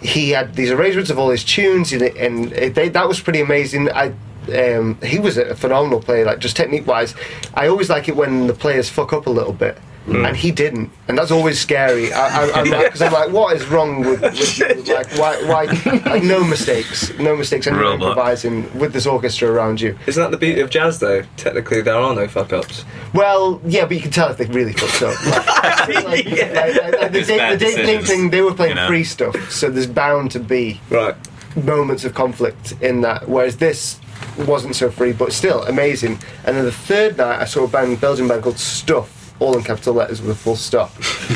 he 0.02 0.30
had 0.30 0.54
these 0.54 0.70
arrangements 0.70 1.10
of 1.10 1.18
all 1.18 1.30
his 1.30 1.42
tunes, 1.44 1.92
and, 1.92 2.02
and 2.02 2.52
it, 2.52 2.74
they, 2.74 2.88
that 2.90 3.08
was 3.08 3.20
pretty 3.20 3.40
amazing. 3.40 3.90
I 3.90 4.12
um, 4.54 4.98
he 5.02 5.18
was 5.18 5.36
a 5.38 5.54
phenomenal 5.54 6.00
player, 6.00 6.24
like 6.26 6.38
just 6.40 6.56
technique 6.56 6.86
wise. 6.86 7.14
I 7.54 7.68
always 7.68 7.88
like 7.90 8.08
it 8.08 8.14
when 8.16 8.46
the 8.46 8.54
players 8.54 8.88
fuck 8.90 9.12
up 9.14 9.26
a 9.26 9.30
little 9.30 9.52
bit. 9.54 9.78
Hmm. 10.06 10.24
And 10.24 10.34
he 10.36 10.50
didn't, 10.50 10.90
and 11.06 11.18
that's 11.18 11.30
always 11.30 11.60
scary. 11.60 12.10
I, 12.14 12.44
I, 12.46 12.52
I'm 12.60 12.70
like, 12.70 12.84
because 12.86 13.02
I'm 13.02 13.12
like, 13.12 13.30
what 13.30 13.54
is 13.54 13.66
wrong 13.66 14.00
with, 14.00 14.22
with 14.22 14.58
you? 14.58 14.94
like, 14.94 15.06
why, 15.18 15.36
why, 15.44 15.64
like, 16.06 16.22
no 16.22 16.42
mistakes, 16.42 17.12
no 17.18 17.36
mistakes, 17.36 17.66
and 17.66 17.76
Robot. 17.76 18.08
improvising 18.08 18.78
with 18.78 18.94
this 18.94 19.04
orchestra 19.06 19.50
around 19.50 19.82
you. 19.82 19.98
Isn't 20.06 20.22
that 20.22 20.30
the 20.30 20.38
beauty 20.38 20.62
of 20.62 20.70
jazz 20.70 20.98
though? 20.98 21.24
Technically, 21.36 21.82
there 21.82 21.94
are 21.94 22.14
no 22.14 22.26
fuck 22.26 22.54
ups. 22.54 22.86
Well, 23.12 23.60
yeah, 23.66 23.84
but 23.84 23.96
you 23.96 24.02
can 24.02 24.10
tell 24.10 24.30
if 24.30 24.38
they 24.38 24.46
really 24.46 24.72
fucked 24.72 25.02
up. 25.02 25.26
Like, 25.26 25.88
like, 26.04 26.24
like, 26.24 26.24
like, 26.24 27.12
the, 27.12 27.18
It's 27.18 27.26
the 27.28 27.84
Dave 27.84 28.06
thing, 28.06 28.30
they 28.30 28.40
were 28.40 28.54
playing 28.54 28.70
you 28.76 28.82
know? 28.82 28.88
free 28.88 29.04
stuff, 29.04 29.50
so 29.50 29.68
there's 29.68 29.86
bound 29.86 30.30
to 30.30 30.40
be 30.40 30.80
Right. 30.88 31.16
moments 31.64 32.04
of 32.06 32.14
conflict 32.14 32.72
in 32.80 33.02
that. 33.02 33.28
Whereas 33.28 33.58
this 33.58 34.00
wasn't 34.38 34.74
so 34.74 34.90
free, 34.90 35.12
but 35.12 35.32
still 35.34 35.64
amazing. 35.64 36.18
And 36.46 36.56
then 36.56 36.64
the 36.64 36.72
third 36.72 37.18
night, 37.18 37.40
I 37.40 37.44
saw 37.44 37.64
a 37.64 37.68
band, 37.68 38.00
Belgian 38.00 38.26
band 38.28 38.42
called 38.42 38.58
Stuff, 38.58 39.17
all 39.40 39.56
in 39.56 39.62
capital 39.62 39.94
letters 39.94 40.20
with 40.20 40.30
a 40.30 40.34
full 40.34 40.56
stop, 40.56 40.90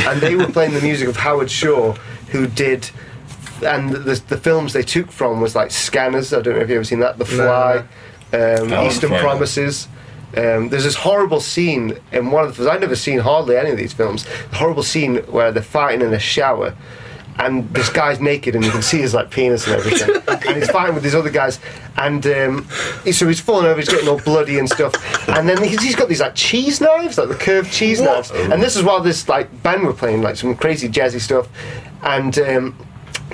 and 0.06 0.20
they 0.20 0.34
were 0.34 0.46
playing 0.46 0.72
the 0.74 0.80
music 0.80 1.08
of 1.08 1.16
Howard 1.16 1.50
Shore, 1.50 1.94
who 2.30 2.46
did. 2.46 2.90
And 3.64 3.90
the, 3.92 4.20
the 4.28 4.36
films 4.36 4.72
they 4.72 4.82
took 4.82 5.12
from 5.12 5.40
was 5.40 5.54
like 5.54 5.70
Scanners. 5.70 6.32
I 6.32 6.40
don't 6.42 6.54
know 6.56 6.60
if 6.62 6.68
you've 6.68 6.76
ever 6.76 6.84
seen 6.84 6.98
that. 6.98 7.16
The 7.18 7.24
Fly, 7.24 7.76
um, 8.32 8.72
Oh, 8.72 8.86
Eastern 8.86 9.10
Promises. 9.20 9.86
Um, 10.36 10.68
there's 10.70 10.82
this 10.84 10.96
horrible 10.96 11.40
scene 11.40 11.98
in 12.10 12.30
one 12.32 12.42
of 12.44 12.48
the 12.50 12.54
films. 12.56 12.68
I've 12.68 12.80
never 12.80 12.96
seen 12.96 13.18
hardly 13.20 13.56
any 13.56 13.70
of 13.70 13.76
these 13.76 13.92
films. 13.92 14.24
The 14.50 14.56
horrible 14.56 14.82
scene 14.82 15.16
where 15.30 15.52
they're 15.52 15.62
fighting 15.62 16.00
in 16.04 16.12
a 16.12 16.18
shower, 16.18 16.74
and 17.38 17.72
this 17.74 17.88
guy's 17.88 18.20
naked, 18.20 18.54
and 18.54 18.64
you 18.64 18.70
can 18.70 18.82
see 18.82 18.98
his 18.98 19.14
like 19.14 19.30
penis 19.30 19.66
and 19.66 19.76
everything, 19.76 20.22
and 20.48 20.56
he's 20.56 20.70
fighting 20.70 20.94
with 20.94 21.02
these 21.02 21.14
other 21.14 21.30
guys, 21.30 21.58
and 21.96 22.24
um, 22.26 22.68
he- 23.04 23.12
so 23.12 23.26
he's 23.26 23.40
falling 23.40 23.66
over, 23.66 23.78
he's 23.80 23.88
getting 23.88 24.08
all 24.08 24.20
bloody 24.20 24.58
and 24.58 24.68
stuff, 24.68 24.94
and 25.28 25.48
then 25.48 25.62
he's, 25.62 25.82
he's 25.82 25.96
got 25.96 26.08
these 26.08 26.20
like 26.20 26.34
cheese 26.34 26.80
knives, 26.80 27.18
like 27.18 27.28
the 27.28 27.34
curved 27.34 27.72
cheese 27.72 28.00
knives, 28.00 28.30
and 28.30 28.62
this 28.62 28.76
is 28.76 28.82
while 28.82 29.00
this 29.00 29.28
like 29.28 29.62
band 29.62 29.82
were 29.84 29.92
playing 29.92 30.22
like 30.22 30.36
some 30.36 30.54
crazy 30.54 30.88
jazzy 30.88 31.20
stuff, 31.20 31.48
and. 32.02 32.38
Um, 32.38 32.76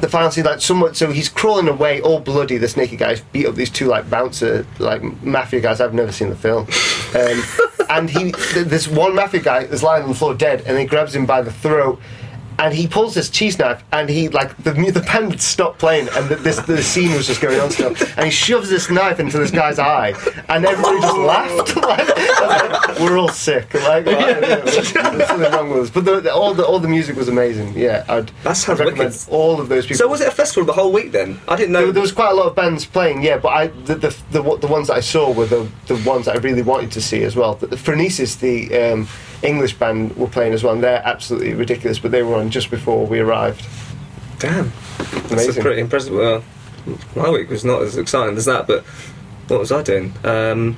the 0.01 0.09
final 0.09 0.31
scene, 0.31 0.45
like 0.45 0.61
somewhat, 0.61 0.97
so 0.97 1.11
he's 1.11 1.29
crawling 1.29 1.67
away, 1.67 2.01
all 2.01 2.21
bloody. 2.21 2.57
This 2.57 2.77
naked 2.77 3.01
guy's 3.01 3.21
beat 3.21 3.47
up 3.47 3.57
these 3.57 3.69
two 3.69 3.87
like 3.87 4.09
bouncer, 4.09 4.65
like 4.79 5.03
mafia 5.25 5.61
guys. 5.61 5.81
I've 5.81 5.93
never 5.93 6.13
seen 6.13 6.31
the 6.31 6.37
film, 6.37 6.69
um, 7.17 7.43
and 7.91 8.09
he, 8.09 8.31
th- 8.31 8.67
this 8.69 8.87
one 8.87 9.17
mafia 9.17 9.41
guy 9.41 9.59
is 9.65 9.83
lying 9.83 10.05
on 10.05 10.11
the 10.11 10.15
floor 10.15 10.35
dead, 10.35 10.63
and 10.67 10.79
he 10.79 10.85
grabs 10.85 11.17
him 11.17 11.27
by 11.27 11.43
the 11.43 11.51
throat, 11.51 12.01
and 12.59 12.75
he 12.75 12.87
pulls 12.89 13.15
this 13.15 13.31
cheese 13.31 13.59
knife, 13.59 13.83
and 13.93 14.09
he 14.09 14.29
like 14.29 14.57
the 14.59 14.73
the 14.73 15.01
band 15.01 15.31
had 15.33 15.41
stopped 15.41 15.79
playing, 15.79 16.09
and 16.15 16.29
the, 16.29 16.37
this 16.37 16.59
the 16.61 16.83
scene 16.83 17.13
was 17.13 17.27
just 17.27 17.41
going 17.41 17.61
on 17.61 17.71
still, 17.71 17.95
and 18.17 18.25
he 18.25 18.31
shoves 18.31 18.69
this 18.69 18.91
knife 18.91 19.21
into 19.21 19.39
this 19.39 19.51
guy's 19.51 19.79
eye, 19.79 20.13
and 20.49 20.65
everybody 20.65 21.01
just 21.01 21.19
laughed. 21.19 21.77
like, 21.77 22.09
like, 22.41 22.99
we're 23.01 23.19
all 23.19 23.29
sick. 23.29 23.73
Like, 23.75 24.07
like, 24.07 24.07
there's 24.07 24.89
something 25.29 25.53
wrong 25.53 25.71
with 25.71 25.85
us. 25.85 25.91
But 25.91 26.05
the, 26.05 26.21
the, 26.21 26.35
all 26.35 26.55
the 26.55 26.67
all 26.67 26.81
the 26.81 26.89
music 26.89 27.17
was 27.17 27.29
amazing. 27.29 27.75
Yeah, 27.77 28.05
I'd, 28.09 28.29
That 28.43 28.55
sounds 28.55 28.81
I'd 28.81 28.87
recommend 28.87 29.11
wicked. 29.15 29.29
all 29.31 29.61
of 29.61 29.69
those 29.69 29.85
people. 29.87 29.99
So 29.99 30.09
was 30.09 30.21
it 30.21 30.29
a 30.29 30.33
festival 30.33 30.67
the 30.67 30.73
whole 30.73 30.93
week 30.93 31.13
then? 31.13 31.41
I 31.47 31.57
didn't 31.57 31.73
know. 31.73 31.85
There, 31.85 31.93
there 31.93 32.03
was 32.03 32.13
quite 32.13 32.31
a 32.31 32.35
lot 32.35 32.47
of 32.47 32.57
bands 32.57 32.85
playing, 32.85 33.23
yeah, 33.23 33.39
but 33.39 33.49
I 33.49 33.67
the 33.69 33.95
the, 33.95 34.17
the, 34.33 34.57
the 34.59 34.67
ones 34.67 34.89
that 34.89 34.95
I 34.97 35.01
saw 35.01 35.33
were 35.33 35.47
the, 35.47 35.69
the 35.87 35.97
ones 35.99 36.27
that 36.27 36.35
I 36.37 36.39
really 36.39 36.63
wanted 36.63 36.91
to 36.93 37.01
see 37.01 37.23
as 37.23 37.37
well. 37.37 37.55
The, 37.55 37.69
the 37.69 37.77
Phronesis, 37.77 38.39
the 38.39 38.93
um, 38.93 39.09
English 39.43 39.75
band, 39.75 40.17
were 40.17 40.29
playing 40.29 40.53
as 40.53 40.65
well, 40.65 40.75
and 40.75 40.83
they're 40.83 41.03
absolutely 41.05 41.55
ridiculous, 41.55 41.99
but 41.99 42.11
they 42.11 42.23
were 42.23 42.37
on 42.37 42.51
just 42.51 42.71
before 42.71 43.07
we 43.07 43.21
arrived. 43.21 43.67
Damn. 44.39 44.73
That's 45.29 45.57
a 45.57 45.61
pretty 45.61 45.81
impressive. 45.81 46.15
Well, 46.15 46.45
my 47.15 47.31
week 47.31 47.51
was 47.51 47.65
not 47.65 47.83
as 47.83 47.97
exciting 47.97 48.37
as 48.37 48.45
that, 48.47 48.67
but 48.67 48.85
what 49.49 49.61
was 49.61 49.73
I 49.73 49.83
doing? 49.83 50.15
Um, 50.25 50.77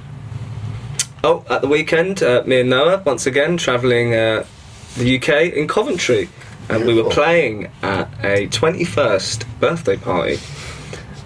oh, 1.24 1.44
at 1.48 1.62
the 1.62 1.68
weekend, 1.68 2.22
uh, 2.22 2.42
me 2.46 2.60
and 2.60 2.70
Noah 2.70 3.02
once 3.04 3.26
again 3.26 3.56
travelling 3.56 4.14
uh, 4.14 4.44
the 4.96 5.16
UK 5.16 5.52
in 5.54 5.68
Coventry, 5.68 6.28
and 6.68 6.86
we 6.86 7.00
were 7.00 7.10
playing 7.10 7.70
at 7.82 8.08
a 8.22 8.48
21st 8.48 9.44
birthday 9.60 9.96
party. 9.96 10.38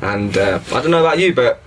And 0.00 0.36
uh, 0.36 0.60
I 0.72 0.82
don't 0.82 0.90
know 0.90 1.00
about 1.00 1.18
you, 1.18 1.34
but 1.34 1.62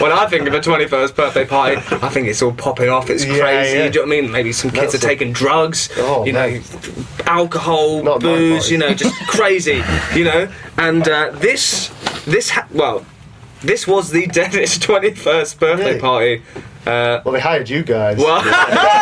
when 0.00 0.12
I 0.12 0.26
think 0.26 0.48
of 0.48 0.54
a 0.54 0.60
21st 0.60 1.14
birthday 1.14 1.44
party, 1.46 1.76
I 1.76 2.08
think 2.08 2.26
it's 2.28 2.42
all 2.42 2.52
popping 2.52 2.88
off. 2.88 3.10
It's 3.10 3.24
Yeah, 3.24 3.38
crazy. 3.40 3.78
yeah. 3.78 3.88
Do 3.88 4.00
you 4.00 4.06
know 4.06 4.10
what 4.10 4.18
I 4.18 4.20
mean? 4.22 4.30
Maybe 4.32 4.52
some 4.52 4.70
kids 4.70 4.92
That's 4.92 5.04
are 5.04 5.08
taking 5.08 5.32
drugs. 5.32 5.88
Oh, 5.96 6.24
you 6.24 6.32
know, 6.32 6.60
alcohol, 7.26 8.02
Not 8.02 8.20
booze, 8.20 8.70
you 8.70 8.78
know, 8.78 8.94
just 8.94 9.14
crazy, 9.28 9.82
you 10.14 10.24
know. 10.24 10.48
And 10.78 11.06
uh, 11.08 11.30
this, 11.34 11.90
this, 12.24 12.50
ha- 12.50 12.66
well, 12.72 13.04
this 13.62 13.86
was 13.86 14.10
the 14.10 14.26
dentist's 14.38 14.78
twenty-first 14.78 15.60
birthday 15.60 15.84
Really? 15.96 16.00
party. 16.00 16.42
Uh, 16.86 17.20
Well, 17.24 17.32
they 17.34 17.40
hired 17.40 17.68
you 17.68 17.82
guys. 17.82 18.16
well, 18.16 18.42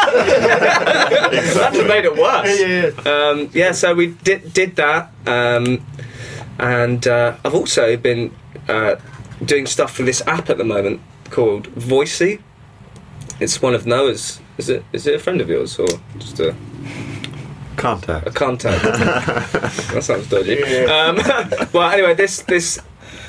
that 0.08 1.70
just 1.72 1.86
made 1.88 2.04
it 2.04 2.16
worse. 2.16 2.60
yeah, 2.60 2.90
yeah. 3.04 3.28
Um, 3.30 3.50
yeah, 3.52 3.72
so 3.72 3.94
we 3.94 4.08
did 4.08 4.52
did 4.52 4.74
that, 4.76 5.12
um, 5.26 5.84
and 6.58 7.06
uh, 7.06 7.36
I've 7.44 7.54
also 7.54 7.96
been 7.96 8.34
uh, 8.68 8.96
doing 9.44 9.66
stuff 9.66 9.94
for 9.94 10.02
this 10.02 10.22
app 10.26 10.50
at 10.50 10.58
the 10.58 10.64
moment 10.64 11.00
called 11.30 11.68
Voicey. 11.74 12.40
It's 13.40 13.62
one 13.62 13.74
of 13.74 13.86
Noah's. 13.86 14.40
Is 14.56 14.68
it? 14.68 14.84
Is 14.92 15.06
it 15.06 15.14
a 15.14 15.18
friend 15.18 15.40
of 15.40 15.48
yours 15.48 15.78
or 15.78 15.86
just 16.18 16.40
a, 16.40 16.54
contact. 17.76 18.26
a 18.26 18.30
Contact. 18.32 18.82
contact? 18.82 19.52
that 19.92 20.02
sounds 20.02 20.28
dodgy. 20.28 20.58
Yeah. 20.66 20.84
Um, 20.84 21.68
well, 21.72 21.90
anyway, 21.90 22.14
this 22.14 22.42
this 22.42 22.80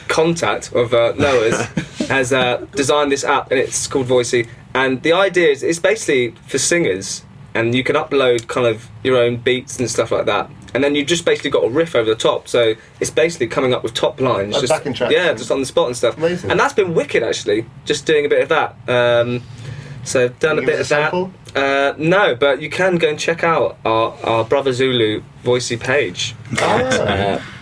contact 0.08 0.74
of 0.74 0.94
uh, 0.94 1.14
Noah's 1.18 1.62
has 2.10 2.34
uh, 2.34 2.66
designed 2.76 3.12
this 3.12 3.24
app, 3.24 3.52
and 3.52 3.60
it's 3.60 3.88
called 3.88 4.08
Voicey. 4.08 4.48
And 4.74 5.02
the 5.04 5.14
idea 5.14 5.50
is, 5.50 5.64
it's 5.64 5.80
basically 5.80 6.32
for 6.48 6.58
singers, 6.58 7.24
and 7.54 7.74
you 7.76 7.84
can 7.84 7.96
upload 7.96 8.48
kind 8.48 8.68
of 8.68 8.90
your 9.04 9.18
own 9.18 9.38
beats 9.38 9.80
and 9.80 9.90
stuff 9.90 10.12
like 10.12 10.26
that. 10.26 10.50
And 10.74 10.84
then 10.84 10.96
you 10.96 11.04
just 11.04 11.26
basically 11.26 11.50
got 11.50 11.64
a 11.64 11.70
riff 11.70 11.96
over 11.96 12.10
the 12.10 12.16
top, 12.16 12.48
so 12.48 12.76
it's 13.00 13.10
basically 13.10 13.48
coming 13.48 13.74
up 13.74 13.84
with 13.84 13.94
top 13.94 14.22
lines, 14.22 14.54
Like 14.54 14.62
just 14.62 14.74
backing 14.74 14.94
tracks 14.94 15.14
yeah, 15.14 15.34
just 15.34 15.52
on 15.52 15.60
the 15.60 15.66
spot 15.66 15.88
and 15.88 15.98
stuff. 15.98 16.18
Amazing. 16.18 16.52
And 16.52 16.60
that's 16.60 16.74
been 16.74 16.94
wicked, 16.94 17.24
actually. 17.24 17.66
Just 17.86 18.06
doing 18.06 18.26
a 18.26 18.30
bit 18.30 18.42
of 18.42 18.50
that. 18.50 18.76
Um, 18.88 19.44
so 20.04 20.26
I've 20.26 20.40
done 20.40 20.60
a 20.60 20.62
bit 20.62 20.80
of 20.80 20.88
that. 20.90 21.14
Uh, 21.56 21.94
no, 21.98 22.36
but 22.36 22.62
you 22.62 22.70
can 22.70 22.98
go 22.98 23.10
and 23.10 23.20
check 23.20 23.44
out 23.44 23.78
our, 23.84 24.14
our 24.24 24.44
Brother 24.44 24.72
Zulu 24.72 25.24
Voicey 25.44 25.80
page. 25.80 26.36
Ah. 26.60 27.46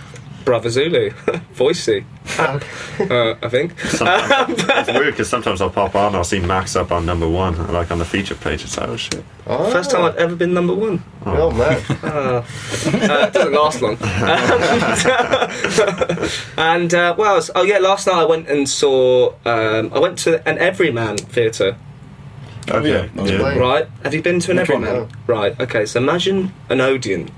Brother 0.48 0.70
Zulu, 0.70 1.10
Voicey, 1.56 2.06
uh, 2.40 3.36
I 3.44 3.50
think. 3.50 3.74
It's 3.84 4.88
weird 4.94 5.12
because 5.14 5.28
sometimes 5.30 5.60
I'll 5.60 5.70
pop 5.70 5.94
on, 5.94 6.08
and 6.08 6.16
I'll 6.16 6.24
see 6.24 6.40
Max 6.40 6.74
up 6.78 6.90
on 6.90 7.06
number 7.06 7.28
one, 7.28 7.74
like 7.74 7.92
on 7.92 8.00
the 8.00 8.06
feature 8.06 8.34
page. 8.34 8.64
It's 8.64 8.78
like, 8.78 8.88
oh 8.88 8.96
shit. 8.96 9.26
Ah. 9.46 9.70
First 9.70 9.92
time 9.92 10.06
I've 10.06 10.16
ever 10.16 10.38
been 10.38 10.54
number 10.54 10.74
one. 10.74 11.04
Oh 11.26 11.52
man. 11.52 11.84
Uh, 12.88 13.28
it 13.28 13.34
doesn't 13.34 13.52
last 13.54 13.82
long. 13.82 13.98
and 16.58 16.94
uh, 16.94 17.14
what 17.16 17.28
else? 17.28 17.50
Oh 17.54 17.64
yeah, 17.64 17.80
last 17.80 18.08
night 18.08 18.16
I 18.22 18.24
went 18.26 18.48
and 18.48 18.70
saw. 18.70 19.34
Um, 19.46 19.92
I 19.94 20.00
went 20.00 20.18
to 20.20 20.48
an 20.48 20.58
Everyman 20.60 21.18
theatre. 21.18 21.76
Oh 22.70 22.82
yeah, 22.86 23.02
that 23.08 23.16
was 23.16 23.32
Yeah. 23.32 23.38
great. 23.40 23.58
Right? 23.60 23.88
Have 24.04 24.14
you 24.14 24.22
been 24.22 24.40
to 24.40 24.52
an 24.52 24.58
Which 24.58 24.70
one? 24.70 24.86
Everyman? 24.86 25.10
Right. 25.28 25.60
Okay. 25.60 25.86
So 25.86 26.00
imagine 26.00 26.54
an 26.70 26.80
Odeon, 26.80 27.30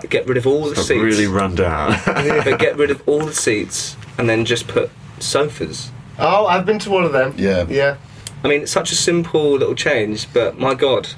but 0.00 0.10
get 0.10 0.26
rid 0.26 0.36
of 0.36 0.46
all 0.46 0.64
the 0.68 0.74
But 0.74 0.84
seats. 0.84 1.02
really 1.02 1.26
run 1.26 1.54
down. 1.54 1.98
but 2.06 2.58
get 2.58 2.76
rid 2.76 2.90
of 2.90 3.02
all 3.08 3.24
the 3.24 3.32
seats 3.34 3.96
and 4.18 4.28
then 4.28 4.44
just 4.44 4.68
put 4.68 4.90
sofas. 5.18 5.90
Oh, 6.18 6.46
I've 6.46 6.66
been 6.66 6.78
to 6.80 6.90
one 6.90 7.04
of 7.04 7.12
them. 7.12 7.34
Yeah. 7.36 7.66
Yeah. 7.68 7.96
I 8.44 8.48
mean, 8.48 8.62
it's 8.62 8.72
such 8.72 8.90
a 8.92 8.94
simple 8.96 9.52
little 9.52 9.74
change, 9.74 10.32
but 10.32 10.58
my 10.58 10.74
God, 10.74 11.08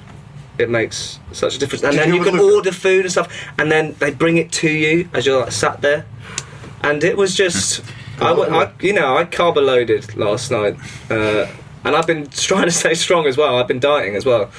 it 0.58 0.68
makes 0.70 1.18
such 1.32 1.56
a 1.56 1.58
difference. 1.58 1.82
And 1.82 1.92
Did 1.92 2.00
then 2.02 2.08
you 2.10 2.16
you 2.16 2.24
can 2.24 2.36
look- 2.36 2.54
order 2.56 2.70
food 2.72 3.04
and 3.06 3.10
stuff, 3.12 3.28
and 3.58 3.70
then 3.72 3.94
they 3.98 4.10
bring 4.12 4.36
it 4.36 4.52
to 4.52 4.68
you 4.70 5.08
as 5.14 5.24
you're 5.26 5.40
like 5.40 5.52
sat 5.52 5.80
there. 5.80 6.04
And 6.82 7.02
it 7.02 7.16
was 7.16 7.34
just, 7.34 7.82
I, 8.20 8.30
I, 8.32 8.70
you 8.80 8.92
know, 8.92 9.16
I 9.16 9.24
carb 9.24 9.56
loaded 9.56 10.14
last 10.16 10.50
night, 10.50 10.76
uh, 11.10 11.46
and 11.82 11.96
I've 11.96 12.06
been 12.06 12.26
trying 12.30 12.66
to 12.66 12.70
stay 12.70 12.92
strong 12.94 13.26
as 13.26 13.36
well. 13.38 13.56
I've 13.56 13.68
been 13.68 13.80
dieting 13.80 14.16
as 14.16 14.24
well 14.26 14.50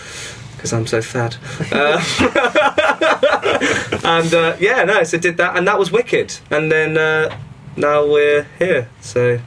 because 0.56 0.74
I'm 0.74 0.88
so 0.88 1.02
fat. 1.04 1.38
Uh, 1.72 2.02
and 4.06 4.34
uh, 4.34 4.56
yeah, 4.60 4.84
no, 4.84 5.04
so 5.04 5.18
did 5.18 5.38
that, 5.38 5.58
and 5.58 5.68
that 5.68 5.78
was 5.80 5.92
wicked. 5.92 6.36
And 6.52 6.72
then 6.72 6.98
uh, 6.98 7.36
now 7.76 8.06
we're 8.06 8.44
here, 8.60 8.90
so. 9.02 9.40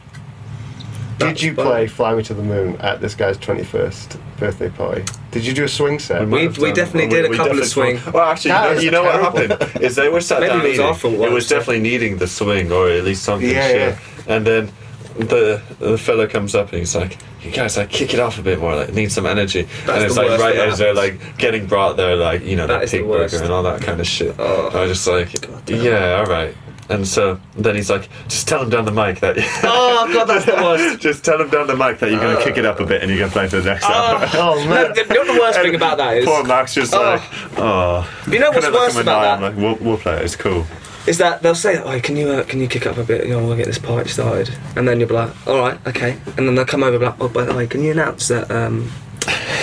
Did 1.19 1.43
you 1.43 1.53
fun. 1.53 1.67
play 1.67 1.87
Fly 1.89 2.15
Me 2.15 2.23
to 2.23 2.35
the 2.35 2.45
Moon 2.45 2.77
at 2.77 3.01
this 3.01 3.17
guy's 3.17 3.37
21st 3.39 4.21
birthday 4.37 4.69
party? 4.71 5.03
Did 5.33 5.45
you 5.45 5.53
do 5.53 5.65
a 5.65 5.69
swing 5.69 5.99
set? 5.99 6.29
We- 6.29 6.47
we 6.47 6.73
definitely 6.73 7.09
did 7.09 7.25
a 7.33 7.37
couple 7.37 7.59
of 7.59 7.67
swing. 7.67 7.99
Well, 8.13 8.23
actually, 8.31 8.53
That 8.53 8.69
you 8.85 8.91
know, 8.93 9.03
you 9.03 9.09
know 9.11 9.21
what 9.35 9.49
happened 9.51 9.83
is 9.83 9.97
they 9.97 10.09
were 10.09 10.21
sat 10.21 10.41
Maybe 10.41 10.51
down 10.51 10.61
it 10.61 10.63
was 10.69 10.73
eating. 10.75 10.87
our 10.87 10.95
fault, 10.95 11.15
It 11.15 11.33
was 11.33 11.49
definitely 11.49 11.81
needing 11.81 12.19
the 12.19 12.29
swing 12.29 12.71
or 12.71 12.89
at 12.89 13.03
least 13.03 13.25
something. 13.25 13.51
Yeah, 13.51 13.73
yeah. 13.73 13.99
And 14.29 14.47
then 14.47 14.71
the 15.19 15.61
the 15.81 15.99
fella 15.99 16.29
comes 16.29 16.55
up 16.55 16.71
and 16.71 16.79
he's 16.79 16.95
like, 16.95 17.19
"You 17.49 17.55
guys 17.55 17.77
like 17.77 17.91
kick 17.91 18.15
it 18.15 18.21
off 18.21 18.39
a 18.39 18.43
bit 18.43 18.59
more. 18.59 18.75
Like 18.75 18.93
need 18.93 19.13
some 19.13 19.27
energy." 19.27 19.63
That's 19.63 19.89
and 19.89 20.05
it's 20.05 20.17
like 20.17 20.39
right 20.41 20.57
as 20.57 20.79
they're 20.79 20.95
like 20.95 21.39
getting 21.39 21.67
brought 21.67 21.97
there, 21.97 22.17
like 22.17 22.45
you 22.45 22.57
know 22.57 22.67
That 22.67 22.81
that, 22.81 22.91
pig 22.91 23.05
burger 23.05 23.43
and 23.43 23.53
all 23.53 23.63
that 23.63 23.83
kind 23.83 24.01
of 24.01 24.07
shit. 24.07 24.35
Oh. 24.39 24.69
I 24.69 24.83
was 24.83 24.91
just 24.91 25.07
like, 25.07 25.69
"Yeah, 25.69 26.17
all 26.19 26.27
right." 26.27 26.55
And 26.91 27.07
so 27.07 27.39
then 27.57 27.75
he's 27.75 27.91
like, 27.91 28.09
"Just 28.29 28.49
tell 28.49 28.63
him 28.63 28.71
down 28.71 28.85
the 28.87 28.93
mic 28.93 29.21
that." 29.21 29.37
Oh 29.65 30.11
god, 30.13 30.25
that's 30.25 30.47
the 30.47 30.53
worst. 30.53 31.01
Just 31.09 31.25
tell 31.25 31.41
him 31.41 31.51
down 31.51 31.67
the 31.67 31.77
mic 31.77 31.99
that 31.99 32.11
you're 32.11 32.21
gonna 32.21 32.43
kick 32.43 32.57
it 32.57 32.65
up 32.65 32.81
a 32.81 32.87
bit 32.87 33.03
and 33.03 33.11
you're 33.11 33.19
gonna 33.19 33.33
play 33.33 33.49
for 33.49 33.61
the 33.61 33.71
next 33.71 33.85
oh. 33.87 33.93
hour. 33.93 34.29
Oh 34.35 34.69
man. 34.69 34.93
the, 34.95 35.05
you 35.09 35.25
know 35.25 35.35
the 35.35 35.41
worst 35.41 35.61
thing 35.61 35.75
about 35.75 35.99
that 35.99 36.17
is, 36.19 36.25
Poor 36.25 36.45
Max 36.45 36.75
just 36.75 36.95
Oh. 36.95 37.03
like, 37.03 37.23
oh. 37.59 38.09
you 38.31 38.39
know 38.39 38.51
what's 38.51 38.71
worse 38.71 38.95
him 38.95 39.01
in 39.01 39.07
the 39.07 39.13
eye, 39.13 39.35
about 39.35 39.43
I'm 39.43 39.55
that 39.55 39.63
like, 39.63 39.81
we'll, 39.81 39.87
we'll 39.87 39.99
play 39.99 40.15
it. 40.17 40.23
It's 40.23 40.37
cool. 40.37 40.65
Is 41.09 41.19
that 41.19 41.43
they'll 41.43 41.55
say, 41.55 41.79
"Oh, 41.83 41.99
can 42.01 42.17
you 42.17 42.29
uh, 42.29 42.45
can 42.45 42.61
you 42.61 42.69
kick 42.69 42.87
up 42.87 42.99
a 42.99 43.03
bit? 43.03 43.27
You 43.27 43.31
know, 43.31 43.47
we'll 43.47 43.57
get 43.57 43.67
this 43.67 43.79
party 43.79 44.11
started." 44.11 44.55
And 44.77 44.87
then 44.87 45.01
you'll 45.01 45.09
be 45.09 45.15
like, 45.15 45.31
"All 45.49 45.59
right, 45.59 45.79
okay." 45.87 46.19
And 46.37 46.47
then 46.47 46.55
they'll 46.55 46.67
come 46.67 46.83
over, 46.83 46.97
and 46.97 47.01
be 47.01 47.07
like, 47.07 47.21
"Oh, 47.21 47.29
by 47.29 47.45
the 47.45 47.55
way, 47.55 47.67
can 47.67 47.83
you 47.83 47.93
announce 47.93 48.29
that 48.29 48.51
um, 48.51 48.91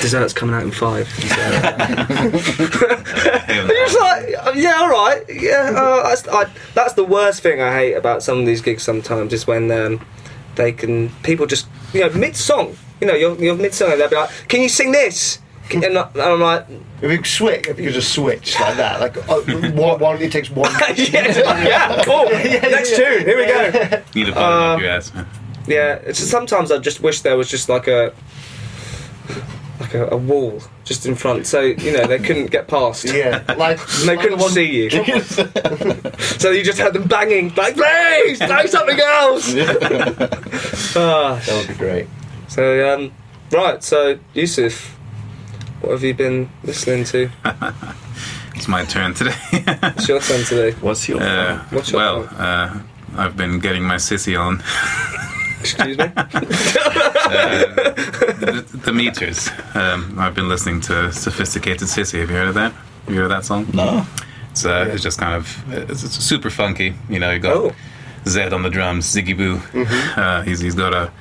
dessert's 0.01 0.33
coming 0.33 0.55
out 0.55 0.63
in 0.63 0.71
five? 0.71 1.07
And 1.21 2.33
you're 3.69 3.85
just 3.85 3.99
like, 3.99 4.33
"Oh, 4.43 4.53
"Yeah, 4.55 4.77
all 4.79 4.89
right, 4.89 5.23
yeah." 5.29 5.73
Uh, 5.75 6.03
that's, 6.09 6.27
I, 6.27 6.45
that's 6.73 6.93
the 6.93 7.05
worst 7.05 7.41
thing 7.41 7.61
I 7.61 7.73
hate 7.73 7.93
about 7.93 8.23
some 8.23 8.39
of 8.39 8.45
these 8.47 8.61
gigs. 8.61 8.81
Sometimes 8.83 9.31
is 9.31 9.45
when 9.45 9.71
um, 9.71 10.03
they 10.55 10.71
can 10.71 11.09
people 11.21 11.45
just 11.45 11.67
you 11.93 12.01
know 12.01 12.09
mid 12.09 12.35
song, 12.35 12.75
you 12.99 13.07
know, 13.07 13.13
you're, 13.13 13.35
you're 13.41 13.55
mid 13.55 13.73
song, 13.73 13.91
and 13.91 14.01
they'll 14.01 14.09
be 14.09 14.15
like, 14.15 14.31
"Can 14.47 14.61
you 14.61 14.69
sing 14.69 14.91
this?" 14.91 15.39
And 15.73 15.97
I- 15.97 16.09
and 16.13 16.21
I'm 16.21 16.39
like, 16.39 16.65
If 17.01 17.11
you 17.11 17.23
switch, 17.23 17.67
if 17.67 17.79
you 17.79 17.91
just 17.91 18.13
switch 18.13 18.59
like 18.59 18.77
that, 18.77 18.99
like 19.01 19.17
uh, 19.29 19.41
one, 19.71 19.99
one, 19.99 20.21
it 20.21 20.31
takes 20.31 20.49
one. 20.49 20.71
yeah, 20.95 21.63
yeah, 21.63 22.03
cool. 22.03 22.25
Next 22.29 22.91
yeah. 22.91 22.97
tune, 22.97 23.25
here 23.25 23.37
we 23.37 23.45
go. 23.47 24.01
Need 24.15 24.29
a 24.29 24.31
button 24.31 24.37
Uh, 24.37 24.73
up 24.75 24.79
your 24.81 24.89
ass, 24.91 25.13
man. 25.13 25.25
Yeah, 25.67 25.95
it's 25.95 26.19
just, 26.19 26.29
sometimes 26.31 26.71
I 26.71 26.77
just 26.77 27.01
wish 27.01 27.21
there 27.21 27.35
was 27.37 27.49
just 27.49 27.67
like 27.69 27.87
a 27.87 28.13
like 29.79 29.93
a, 29.95 30.07
a 30.11 30.17
wall 30.17 30.61
just 30.85 31.05
in 31.05 31.15
front, 31.15 31.47
so 31.47 31.59
you 31.61 31.91
know 31.91 32.05
they 32.05 32.19
couldn't 32.19 32.51
get 32.51 32.67
past. 32.67 33.05
Yeah, 33.05 33.43
like 33.57 33.79
And 33.79 34.07
they 34.07 34.15
like 34.15 34.19
couldn't 34.21 34.37
the 34.37 34.43
one- 34.43 34.53
see 34.53 34.71
you, 34.71 34.89
so 36.39 36.51
you 36.51 36.63
just 36.63 36.77
had 36.77 36.93
them 36.93 37.07
banging, 37.07 37.53
like, 37.55 37.75
please, 37.75 38.37
play 38.37 38.67
something 38.67 38.99
else. 38.99 39.53
Ah, 40.95 41.41
That 41.45 41.55
would 41.57 41.67
be 41.67 41.73
great. 41.73 42.07
so, 42.47 42.93
um, 42.93 43.11
right, 43.51 43.83
so 43.83 44.17
Yusuf, 44.33 44.94
what 45.85 45.91
have 45.93 46.03
you 46.03 46.13
been 46.13 46.49
listening 46.63 47.03
to? 47.05 47.29
It's 48.57 48.69
my 48.69 48.85
turn 48.85 49.13
today. 49.13 49.35
It's 49.51 50.07
your 50.07 50.21
turn 50.21 50.43
today. 50.45 50.71
What's 50.79 51.09
your 51.09 51.21
uh, 51.21 51.59
What's 51.71 51.91
your 51.91 51.99
well, 52.01 52.29
uh, 52.37 52.79
I've 53.17 53.35
been 53.35 53.59
getting 53.59 53.83
my 53.83 53.95
sissy 53.97 54.39
on 54.39 54.63
Excuse 55.59 55.97
me. 55.97 56.05
the, 57.35 58.65
the 58.85 58.93
meters. 58.93 59.49
Um, 59.73 60.15
I've 60.17 60.33
been 60.35 60.47
listening 60.47 60.79
to 60.81 61.11
Sophisticated 61.11 61.87
Cissy. 61.89 62.19
Have 62.19 62.29
you 62.29 62.35
heard 62.37 62.47
of 62.47 62.53
that? 62.55 62.71
Have 62.71 63.09
you 63.13 63.15
heard 63.17 63.25
of 63.25 63.29
that 63.31 63.43
song? 63.45 63.67
No. 63.73 64.05
It's, 64.51 64.65
uh, 64.65 64.89
it's 64.89 65.03
just 65.03 65.19
kind 65.19 65.33
of 65.35 65.63
it's, 65.89 66.03
it's 66.03 66.15
super 66.23 66.49
funky. 66.49 66.93
You 67.09 67.19
know, 67.19 67.31
you 67.31 67.39
got 67.39 67.55
Oh. 67.57 67.75
Zed 68.25 68.53
on 68.53 68.63
the 68.63 68.69
drums, 68.69 69.05
Zigaboo. 69.13 69.59
Uh, 70.17 70.41
he's 70.43 70.59
he's 70.61 70.75
got 70.75 70.93
a, 70.93 71.11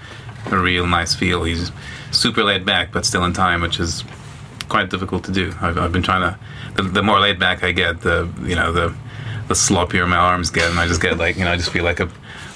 a 0.52 0.56
real 0.56 0.86
nice 0.86 1.14
feel. 1.16 1.42
He's 1.44 1.72
super 2.12 2.44
laid 2.44 2.64
back, 2.64 2.92
but 2.92 3.04
still 3.04 3.24
in 3.24 3.32
time, 3.32 3.60
which 3.60 3.78
is 3.80 4.04
quite 4.74 4.90
difficult 4.90 5.22
to 5.22 5.30
do. 5.30 5.54
I've, 5.60 5.78
I've 5.78 5.92
been 5.92 6.02
trying 6.02 6.22
to. 6.22 6.36
The, 6.74 6.82
the 6.82 7.02
more 7.02 7.20
laid 7.20 7.38
back 7.38 7.62
I 7.62 7.70
get, 7.70 8.00
the 8.00 8.28
you 8.42 8.56
know 8.56 8.72
the 8.72 8.92
the 9.46 9.54
sloppier 9.54 10.08
my 10.08 10.16
arms 10.16 10.50
get, 10.50 10.68
and 10.68 10.80
I 10.80 10.88
just 10.88 11.00
get 11.00 11.16
like 11.16 11.36
you 11.36 11.44
know 11.44 11.52
I 11.52 11.56
just 11.56 11.70
feel 11.70 11.84
like 11.84 12.00
a 12.00 12.08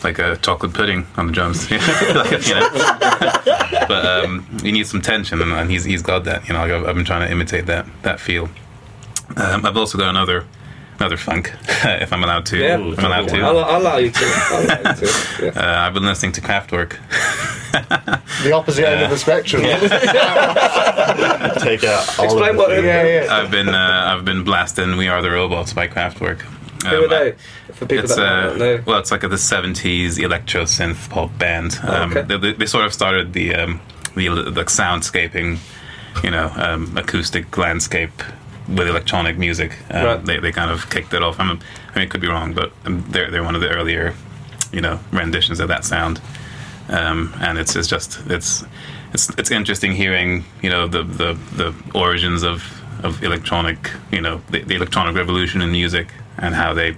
like 0.03 0.19
a 0.19 0.37
chocolate 0.39 0.75
pudding 0.75 1.07
on 1.17 1.29
the 1.29 1.33
drums. 1.33 1.71
Like, 1.71 2.41
but 3.89 4.05
um, 4.05 4.45
you 4.65 4.73
need 4.73 4.89
some 4.89 5.01
tension, 5.01 5.41
and, 5.41 5.53
and 5.53 5.71
he's 5.71 5.85
he's 5.85 6.03
got 6.03 6.25
that. 6.25 6.49
You 6.49 6.55
know, 6.55 6.63
I've, 6.63 6.87
I've 6.89 6.97
been 6.97 7.05
trying 7.05 7.25
to 7.25 7.31
imitate 7.31 7.67
that 7.67 7.87
that 8.03 8.19
feel. 8.19 8.49
Um, 9.37 9.65
I've 9.65 9.77
also 9.77 9.97
got 9.97 10.09
another 10.09 10.45
another 11.01 11.17
funk, 11.17 11.53
if 11.85 12.13
I'm 12.13 12.23
allowed 12.25 12.47
to. 12.47 12.57
Yeah, 12.59 12.79
if 12.79 12.99
I'm 12.99 13.05
allowed 13.07 13.29
to. 13.29 13.41
I'll, 13.41 13.59
I'll 13.59 13.81
allow 13.81 13.97
you 13.99 14.11
to. 14.11 14.25
I'll 14.25 14.65
allow 14.65 14.91
you 14.91 14.97
to. 14.97 15.09
Yeah. 15.45 15.51
Uh, 15.55 15.87
I've 15.87 15.95
been 15.95 16.05
listening 16.05 16.33
to 16.33 16.41
Kraftwerk. 16.41 16.97
The 18.43 18.53
opposite 18.53 18.87
end 18.87 19.03
of 19.03 19.11
the 19.11 19.19
spectrum. 19.19 19.63
take 19.63 19.83
out 21.85 22.09
Explain 22.19 22.57
what- 22.57 22.71
things. 22.71 22.85
yeah, 22.85 23.23
yeah. 23.25 23.35
I've 23.37 23.51
been 23.51 23.69
uh, 23.69 24.15
I've 24.17 24.25
been 24.25 24.45
blasting 24.45 24.97
"We 24.97 25.09
Are 25.09 25.21
the 25.23 25.31
Robots" 25.31 25.73
by 25.73 25.89
Kraftwerk. 25.89 26.41
Who 26.85 26.89
Um, 26.89 27.05
are 27.05 27.09
they? 27.09 27.35
For 27.73 27.87
people 27.87 28.05
It's 28.05 28.15
that 28.17 28.27
uh, 28.27 28.43
don't 28.51 28.59
know. 28.59 28.83
well, 28.87 28.99
it's 29.01 29.11
like 29.11 29.25
a 29.25 29.29
the 29.29 29.37
'70s 29.37 30.19
electro 30.19 30.63
synth 30.63 31.09
pop 31.11 31.37
band. 31.39 31.79
Um, 31.83 32.13
okay. 32.13 32.23
they, 32.23 32.39
they, 32.39 32.53
they 32.53 32.67
sort 32.67 32.87
of 32.87 32.93
started 32.95 33.33
the 33.33 33.55
um, 33.55 33.81
the 34.15 34.29
like 34.31 34.69
soundscaping, 34.69 35.59
you 36.23 36.31
know, 36.31 36.53
um, 36.57 36.97
acoustic 36.97 37.57
landscape 37.59 38.23
with 38.69 38.89
electronic 38.89 39.39
music. 39.39 39.77
Um, 39.91 40.05
Right. 40.05 40.25
They 40.25 40.39
they 40.39 40.53
kind 40.53 40.71
of 40.71 40.89
kicked 40.91 41.13
it 41.15 41.23
off. 41.23 41.41
I 41.41 41.45
mean, 41.45 41.61
I 41.91 41.99
mean, 41.99 42.05
it 42.07 42.11
could 42.11 42.21
be 42.21 42.29
wrong, 42.29 42.55
but 42.55 42.73
they're 42.85 43.31
they're 43.31 43.45
one 43.45 43.55
of 43.55 43.61
the 43.61 43.69
earlier, 43.71 44.15
you 44.73 44.81
know, 44.81 44.99
renditions 45.13 45.61
of 45.61 45.69
that 45.69 45.85
sound. 45.85 46.21
Um, 46.89 47.35
and 47.41 47.59
it's 47.59 47.77
it's 47.77 47.89
just 47.89 48.21
it's 48.31 48.65
it's 49.13 49.29
it's 49.39 49.51
interesting 49.51 49.93
hearing 49.93 50.45
you 50.63 50.71
know 50.71 50.87
the 50.87 51.03
the, 51.03 51.35
the 51.57 51.75
origins 51.95 52.43
of 52.43 52.63
of 53.05 53.23
electronic 53.23 53.91
you 54.11 54.21
know 54.21 54.41
the, 54.51 54.63
the 54.63 54.75
electronic 54.75 55.15
revolution 55.15 55.63
in 55.63 55.71
music 55.71 56.09
and 56.39 56.55
how 56.55 56.73
they 56.75 56.97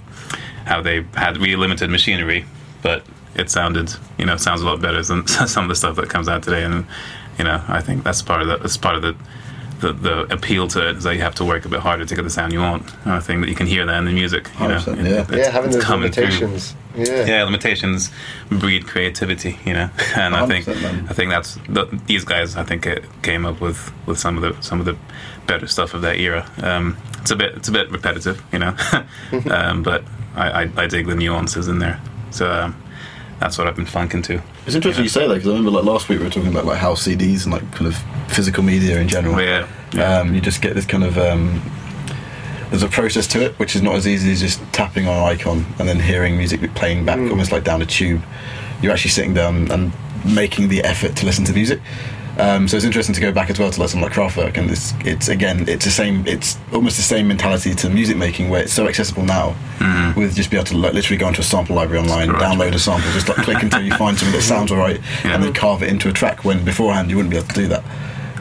how 0.65 0.81
they 0.81 1.05
had 1.15 1.37
really 1.39 1.57
limited 1.57 1.91
machinery, 1.91 2.45
but 2.83 3.05
it 3.35 3.50
sounded 3.50 3.93
you 4.19 4.27
know 4.27 4.37
sounds 4.37 4.61
a 4.62 4.67
lot 4.67 4.81
better 4.81 5.03
than 5.03 5.27
some 5.47 5.65
of 5.65 5.69
the 5.69 5.75
stuff 5.75 5.97
that 5.97 6.09
comes 6.09 6.29
out 6.29 6.43
today. 6.43 6.62
And 6.62 6.87
you 7.39 7.45
know 7.45 7.62
I 7.69 7.81
think 7.81 8.05
that's 8.05 8.23
part 8.23 8.43
of 8.43 8.49
the 8.49 8.59
that's 8.59 8.77
part 8.77 8.95
of 8.97 9.03
the 9.03 9.15
the, 9.81 9.93
the 9.93 10.33
appeal 10.33 10.69
to 10.69 10.89
it 10.91 10.97
is 10.99 11.05
that 11.05 11.15
you 11.17 11.23
have 11.23 11.35
to 11.37 11.45
work 11.45 11.65
a 11.65 11.69
bit 11.69 11.81
harder 11.81 12.05
to 12.05 12.15
get 12.15 12.23
the 12.23 12.31
sound 12.31 12.53
you 12.53 12.61
want. 12.61 12.83
And 13.05 13.13
I 13.15 13.21
think 13.21 13.41
that 13.43 13.49
you 13.49 13.55
can 13.55 13.67
hear 13.67 13.85
that 13.87 13.97
in 13.99 14.05
the 14.05 14.13
music. 14.13 14.49
You 14.61 14.69
know, 14.69 14.77
100%, 14.77 14.99
It- 14.99 15.05
yeah. 15.07 15.13
it's- 15.23 15.31
yeah, 15.39 15.51
having 15.51 15.69
it's 15.71 15.77
those 15.77 15.85
coming 15.85 16.13
through 16.13 16.25
limitations. 16.25 16.75
Yeah. 16.97 17.25
yeah, 17.25 17.45
limitations 17.45 18.11
breed 18.51 18.87
creativity, 18.87 19.59
you 19.65 19.73
know, 19.73 19.91
and 20.17 20.35
I 20.35 20.47
think 20.47 20.67
man. 20.67 21.07
I 21.09 21.13
think 21.15 21.31
that's 21.31 21.55
the, 21.69 21.87
these 22.07 22.25
guys. 22.25 22.57
I 22.57 22.65
think 22.65 22.85
it 22.85 23.05
came 23.23 23.47
up 23.47 23.61
with 23.61 23.93
with 24.07 24.19
some 24.19 24.37
of 24.37 24.43
the 24.43 24.61
some 24.63 24.81
of 24.81 24.87
the 24.87 24.97
better 25.47 25.67
stuff 25.69 25.95
of 25.95 26.03
that 26.03 26.17
era. 26.19 26.51
Um, 26.63 26.97
it's 27.21 27.31
a 27.31 27.37
bit 27.37 27.55
it's 27.55 27.69
a 27.69 27.73
bit 27.73 27.91
repetitive, 27.93 28.43
you 28.53 28.59
know, 28.59 28.75
um, 29.51 29.83
but 29.85 30.03
I, 30.35 30.65
I, 30.65 30.71
I 30.77 30.87
dig 30.89 31.07
the 31.07 31.15
nuances 31.15 31.69
in 31.69 31.79
there. 31.79 32.01
So 32.33 32.51
um, 32.51 32.75
that's 33.41 33.57
what 33.57 33.67
I've 33.67 33.75
been 33.75 33.87
funking 33.87 34.21
to. 34.23 34.43
It's 34.67 34.77
interesting 34.77 35.03
you 35.03 35.09
say 35.09 35.27
that 35.27 35.35
because 35.35 35.49
I 35.49 35.53
remember 35.53 35.71
like 35.71 35.85
last 35.85 36.09
week 36.09 36.19
we 36.19 36.27
were 36.27 36.31
talking 36.31 36.51
about 36.51 36.67
like 36.67 36.79
house 36.79 37.07
CDs 37.07 37.45
and 37.45 37.53
like 37.53 37.69
kind 37.73 37.87
of 37.87 37.97
physical 38.31 38.63
media 38.63 39.01
in 39.01 39.09
general. 39.09 39.35
But 39.35 39.45
yeah, 39.45 39.69
yeah. 39.93 40.19
Um, 40.19 40.35
you 40.35 40.41
just 40.43 40.61
get 40.61 40.75
this 40.75 40.85
kind 40.85 41.05
of 41.05 41.17
um, 41.17 41.63
there's 42.69 42.83
a 42.83 42.89
process 42.89 43.27
to 43.29 43.43
it 43.43 43.59
which 43.59 43.75
is 43.75 43.83
not 43.83 43.95
as 43.95 44.07
easy 44.07 44.31
as 44.31 44.41
just 44.41 44.61
tapping 44.73 45.09
on 45.09 45.17
an 45.17 45.25
icon 45.25 45.65
and 45.79 45.89
then 45.89 45.99
hearing 45.99 46.37
music 46.37 46.61
playing 46.75 47.05
back 47.05 47.19
almost 47.19 47.51
like 47.51 47.65
down 47.65 47.81
a 47.83 47.87
tube. 47.87 48.23
You're 48.83 48.93
actually 48.93 49.11
sitting 49.11 49.35
down 49.35 49.71
and 49.73 49.93
making 50.25 50.69
the 50.69 50.83
effort 50.83 51.17
to 51.17 51.27
listen 51.27 51.45
to 51.47 51.53
music. 51.55 51.81
Um, 52.41 52.67
so 52.67 52.77
it's 52.77 52.87
interesting 52.87 53.15
to 53.15 53.21
go 53.21 53.33
back 53.33 53.51
as 53.51 53.59
well 53.59 53.71
to 53.71 53.81
like 53.81 53.91
something 53.91 54.09
like 54.09 54.17
Kraftwerk, 54.17 54.57
and 54.57 54.71
it's 54.71 54.95
it's 55.01 55.29
again 55.29 55.69
it's 55.69 55.85
the 55.85 55.91
same 55.91 56.27
it's 56.27 56.57
almost 56.73 56.97
the 56.97 57.03
same 57.03 57.29
mentality 57.29 57.75
to 57.75 57.91
music 57.91 58.17
making 58.17 58.49
where 58.49 58.63
it's 58.63 58.73
so 58.73 58.89
accessible 58.89 59.25
now 59.25 59.55
with 60.17 60.35
just 60.35 60.51
be 60.51 60.57
able 60.57 60.67
to 60.67 60.77
like, 60.77 60.95
literally 60.95 61.19
go 61.19 61.29
into 61.29 61.41
a 61.41 61.45
sample 61.45 61.77
library 61.77 62.03
online, 62.03 62.29
download 62.29 62.75
a 62.75 62.79
sample, 62.79 63.11
just 63.13 63.29
like 63.29 63.39
click 63.39 63.63
until 63.63 63.83
you 63.83 63.95
find 63.95 64.19
something 64.19 64.35
that 64.35 64.43
sounds 64.43 64.73
alright, 64.73 65.01
and 65.25 65.43
then 65.43 65.53
carve 65.53 65.83
it 65.83 65.91
into 65.91 66.09
a 66.09 66.13
track. 66.13 66.45
When 66.45 66.65
beforehand 66.65 67.11
you 67.11 67.17
wouldn't 67.17 67.31
be 67.31 67.37
able 67.37 67.49
to 67.49 67.55
do 67.55 67.69
that. 67.69 67.85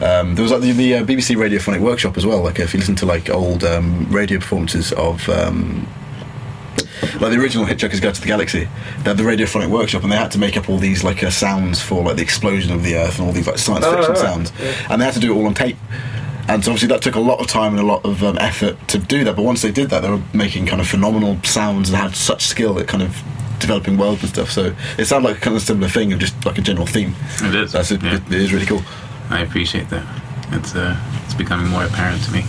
Um, 0.02 0.36
there 0.36 0.44
was 0.44 0.52
like 0.54 0.62
the, 0.62 0.72
the 0.72 0.96
uh, 0.96 1.04
BBC 1.04 1.36
Radiophonic 1.36 1.82
Workshop 1.82 2.16
as 2.16 2.26
well. 2.26 2.42
Like 2.42 2.58
if 2.60 2.74
you 2.74 2.80
listen 2.80 2.96
to 2.96 3.06
like 3.06 3.30
old 3.30 3.66
um, 3.66 4.06
radio 4.10 4.40
performances 4.40 4.94
of 4.94 5.28
um, 5.28 5.86
like 7.20 7.32
the 7.32 7.38
original 7.40 7.66
Hitchhiker's 7.66 8.00
Guide 8.00 8.16
to 8.16 8.22
the 8.22 8.28
Galaxy, 8.28 8.68
they 9.00 9.04
had 9.10 9.18
the 9.18 9.24
Radiophonic 9.24 9.70
Workshop, 9.70 10.04
and 10.04 10.12
they 10.12 10.18
had 10.18 10.32
to 10.32 10.38
make 10.40 10.58
up 10.58 10.70
all 10.70 10.78
these 10.78 11.04
like 11.04 11.24
uh, 11.24 11.30
sounds 11.30 11.82
for 11.82 12.04
like 12.04 12.16
the 12.18 12.22
explosion 12.24 12.74
of 12.74 12.84
the 12.84 12.96
Earth 12.96 13.18
and 13.20 13.28
all 13.28 13.34
these 13.34 13.48
like 13.48 13.58
science 13.58 13.86
Oh, 13.86 13.92
fiction 13.96 14.14
right. 14.14 14.18
sounds, 14.18 14.52
and 14.90 15.02
they 15.02 15.06
had 15.06 15.14
to 15.14 15.20
do 15.20 15.34
it 15.34 15.36
all 15.38 15.46
on 15.46 15.54
tape. 15.54 15.78
And 16.48 16.66
so 16.66 16.72
obviously 16.72 16.88
that 16.88 17.04
took 17.04 17.14
a 17.14 17.20
lot 17.20 17.40
of 17.40 17.46
time 17.46 17.74
and 17.74 17.80
a 17.80 17.86
lot 17.86 18.04
of 18.04 18.24
um, 18.24 18.36
effort 18.40 18.76
to 18.88 18.98
do 18.98 19.24
that. 19.24 19.36
But 19.36 19.44
once 19.44 19.62
they 19.62 19.72
did 19.72 19.92
that, 19.92 20.00
they 20.02 20.10
were 20.10 20.22
making 20.34 20.66
kind 20.66 20.82
of 20.82 20.88
phenomenal 20.88 21.38
sounds 21.44 21.90
and 21.90 21.98
had 21.98 22.16
such 22.16 22.44
skill 22.48 22.80
at 22.80 22.88
kind 22.88 23.04
of 23.04 23.16
developing 23.60 23.98
worlds 24.00 24.24
and 24.24 24.32
stuff. 24.32 24.50
So 24.50 24.74
it 24.98 25.06
sounded 25.06 25.28
like 25.30 25.38
a 25.38 25.42
kind 25.42 25.56
of 25.56 25.62
similar 25.62 25.90
thing 25.90 26.12
of 26.12 26.18
just 26.18 26.44
like 26.48 26.58
a 26.58 26.62
general 26.62 26.88
theme. 26.88 27.14
it 27.44 27.54
is. 27.54 27.74
That's 27.74 27.92
it, 27.92 28.02
yeah. 28.02 28.16
it 28.16 28.32
is 28.32 28.52
really 28.52 28.66
cool. 28.66 28.82
I 29.30 29.42
appreciate 29.42 29.90
that. 29.90 30.04
It's 30.52 30.74
uh, 30.76 31.00
it's 31.26 31.36
becoming 31.36 31.68
more 31.68 31.84
apparent 31.84 32.24
to 32.24 32.32
me. 32.32 32.44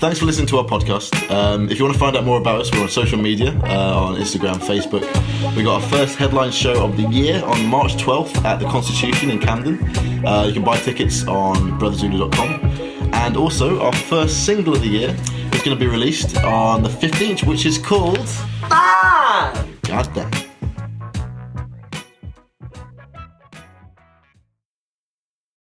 Thanks 0.00 0.18
for 0.18 0.24
listening 0.24 0.46
to 0.46 0.56
our 0.56 0.64
podcast. 0.64 1.30
Um, 1.30 1.68
if 1.68 1.78
you 1.78 1.84
want 1.84 1.92
to 1.92 2.00
find 2.00 2.16
out 2.16 2.24
more 2.24 2.38
about 2.38 2.62
us, 2.62 2.72
we're 2.72 2.80
on 2.80 2.88
social 2.88 3.18
media 3.18 3.50
uh, 3.64 4.00
on 4.00 4.16
Instagram, 4.16 4.54
Facebook. 4.54 5.02
We 5.54 5.62
got 5.62 5.82
our 5.82 5.88
first 5.90 6.16
headline 6.16 6.52
show 6.52 6.82
of 6.82 6.96
the 6.96 7.02
year 7.08 7.44
on 7.44 7.66
March 7.66 7.96
12th 7.96 8.42
at 8.46 8.60
the 8.60 8.64
Constitution 8.64 9.28
in 9.28 9.38
Camden. 9.38 9.78
Uh, 10.26 10.44
you 10.44 10.54
can 10.54 10.64
buy 10.64 10.78
tickets 10.78 11.26
on 11.26 11.78
brotherzulu.com. 11.78 13.12
And 13.12 13.36
also, 13.36 13.78
our 13.82 13.92
first 13.92 14.46
single 14.46 14.74
of 14.74 14.80
the 14.80 14.88
year 14.88 15.14
is 15.52 15.62
going 15.62 15.76
to 15.76 15.84
be 15.84 15.86
released 15.86 16.34
on 16.44 16.82
the 16.82 16.88
15th, 16.88 17.46
which 17.46 17.66
is 17.66 17.76
called. 17.76 18.26
Ah! 18.62 19.66
God 19.82 20.14
damn. 20.14 20.49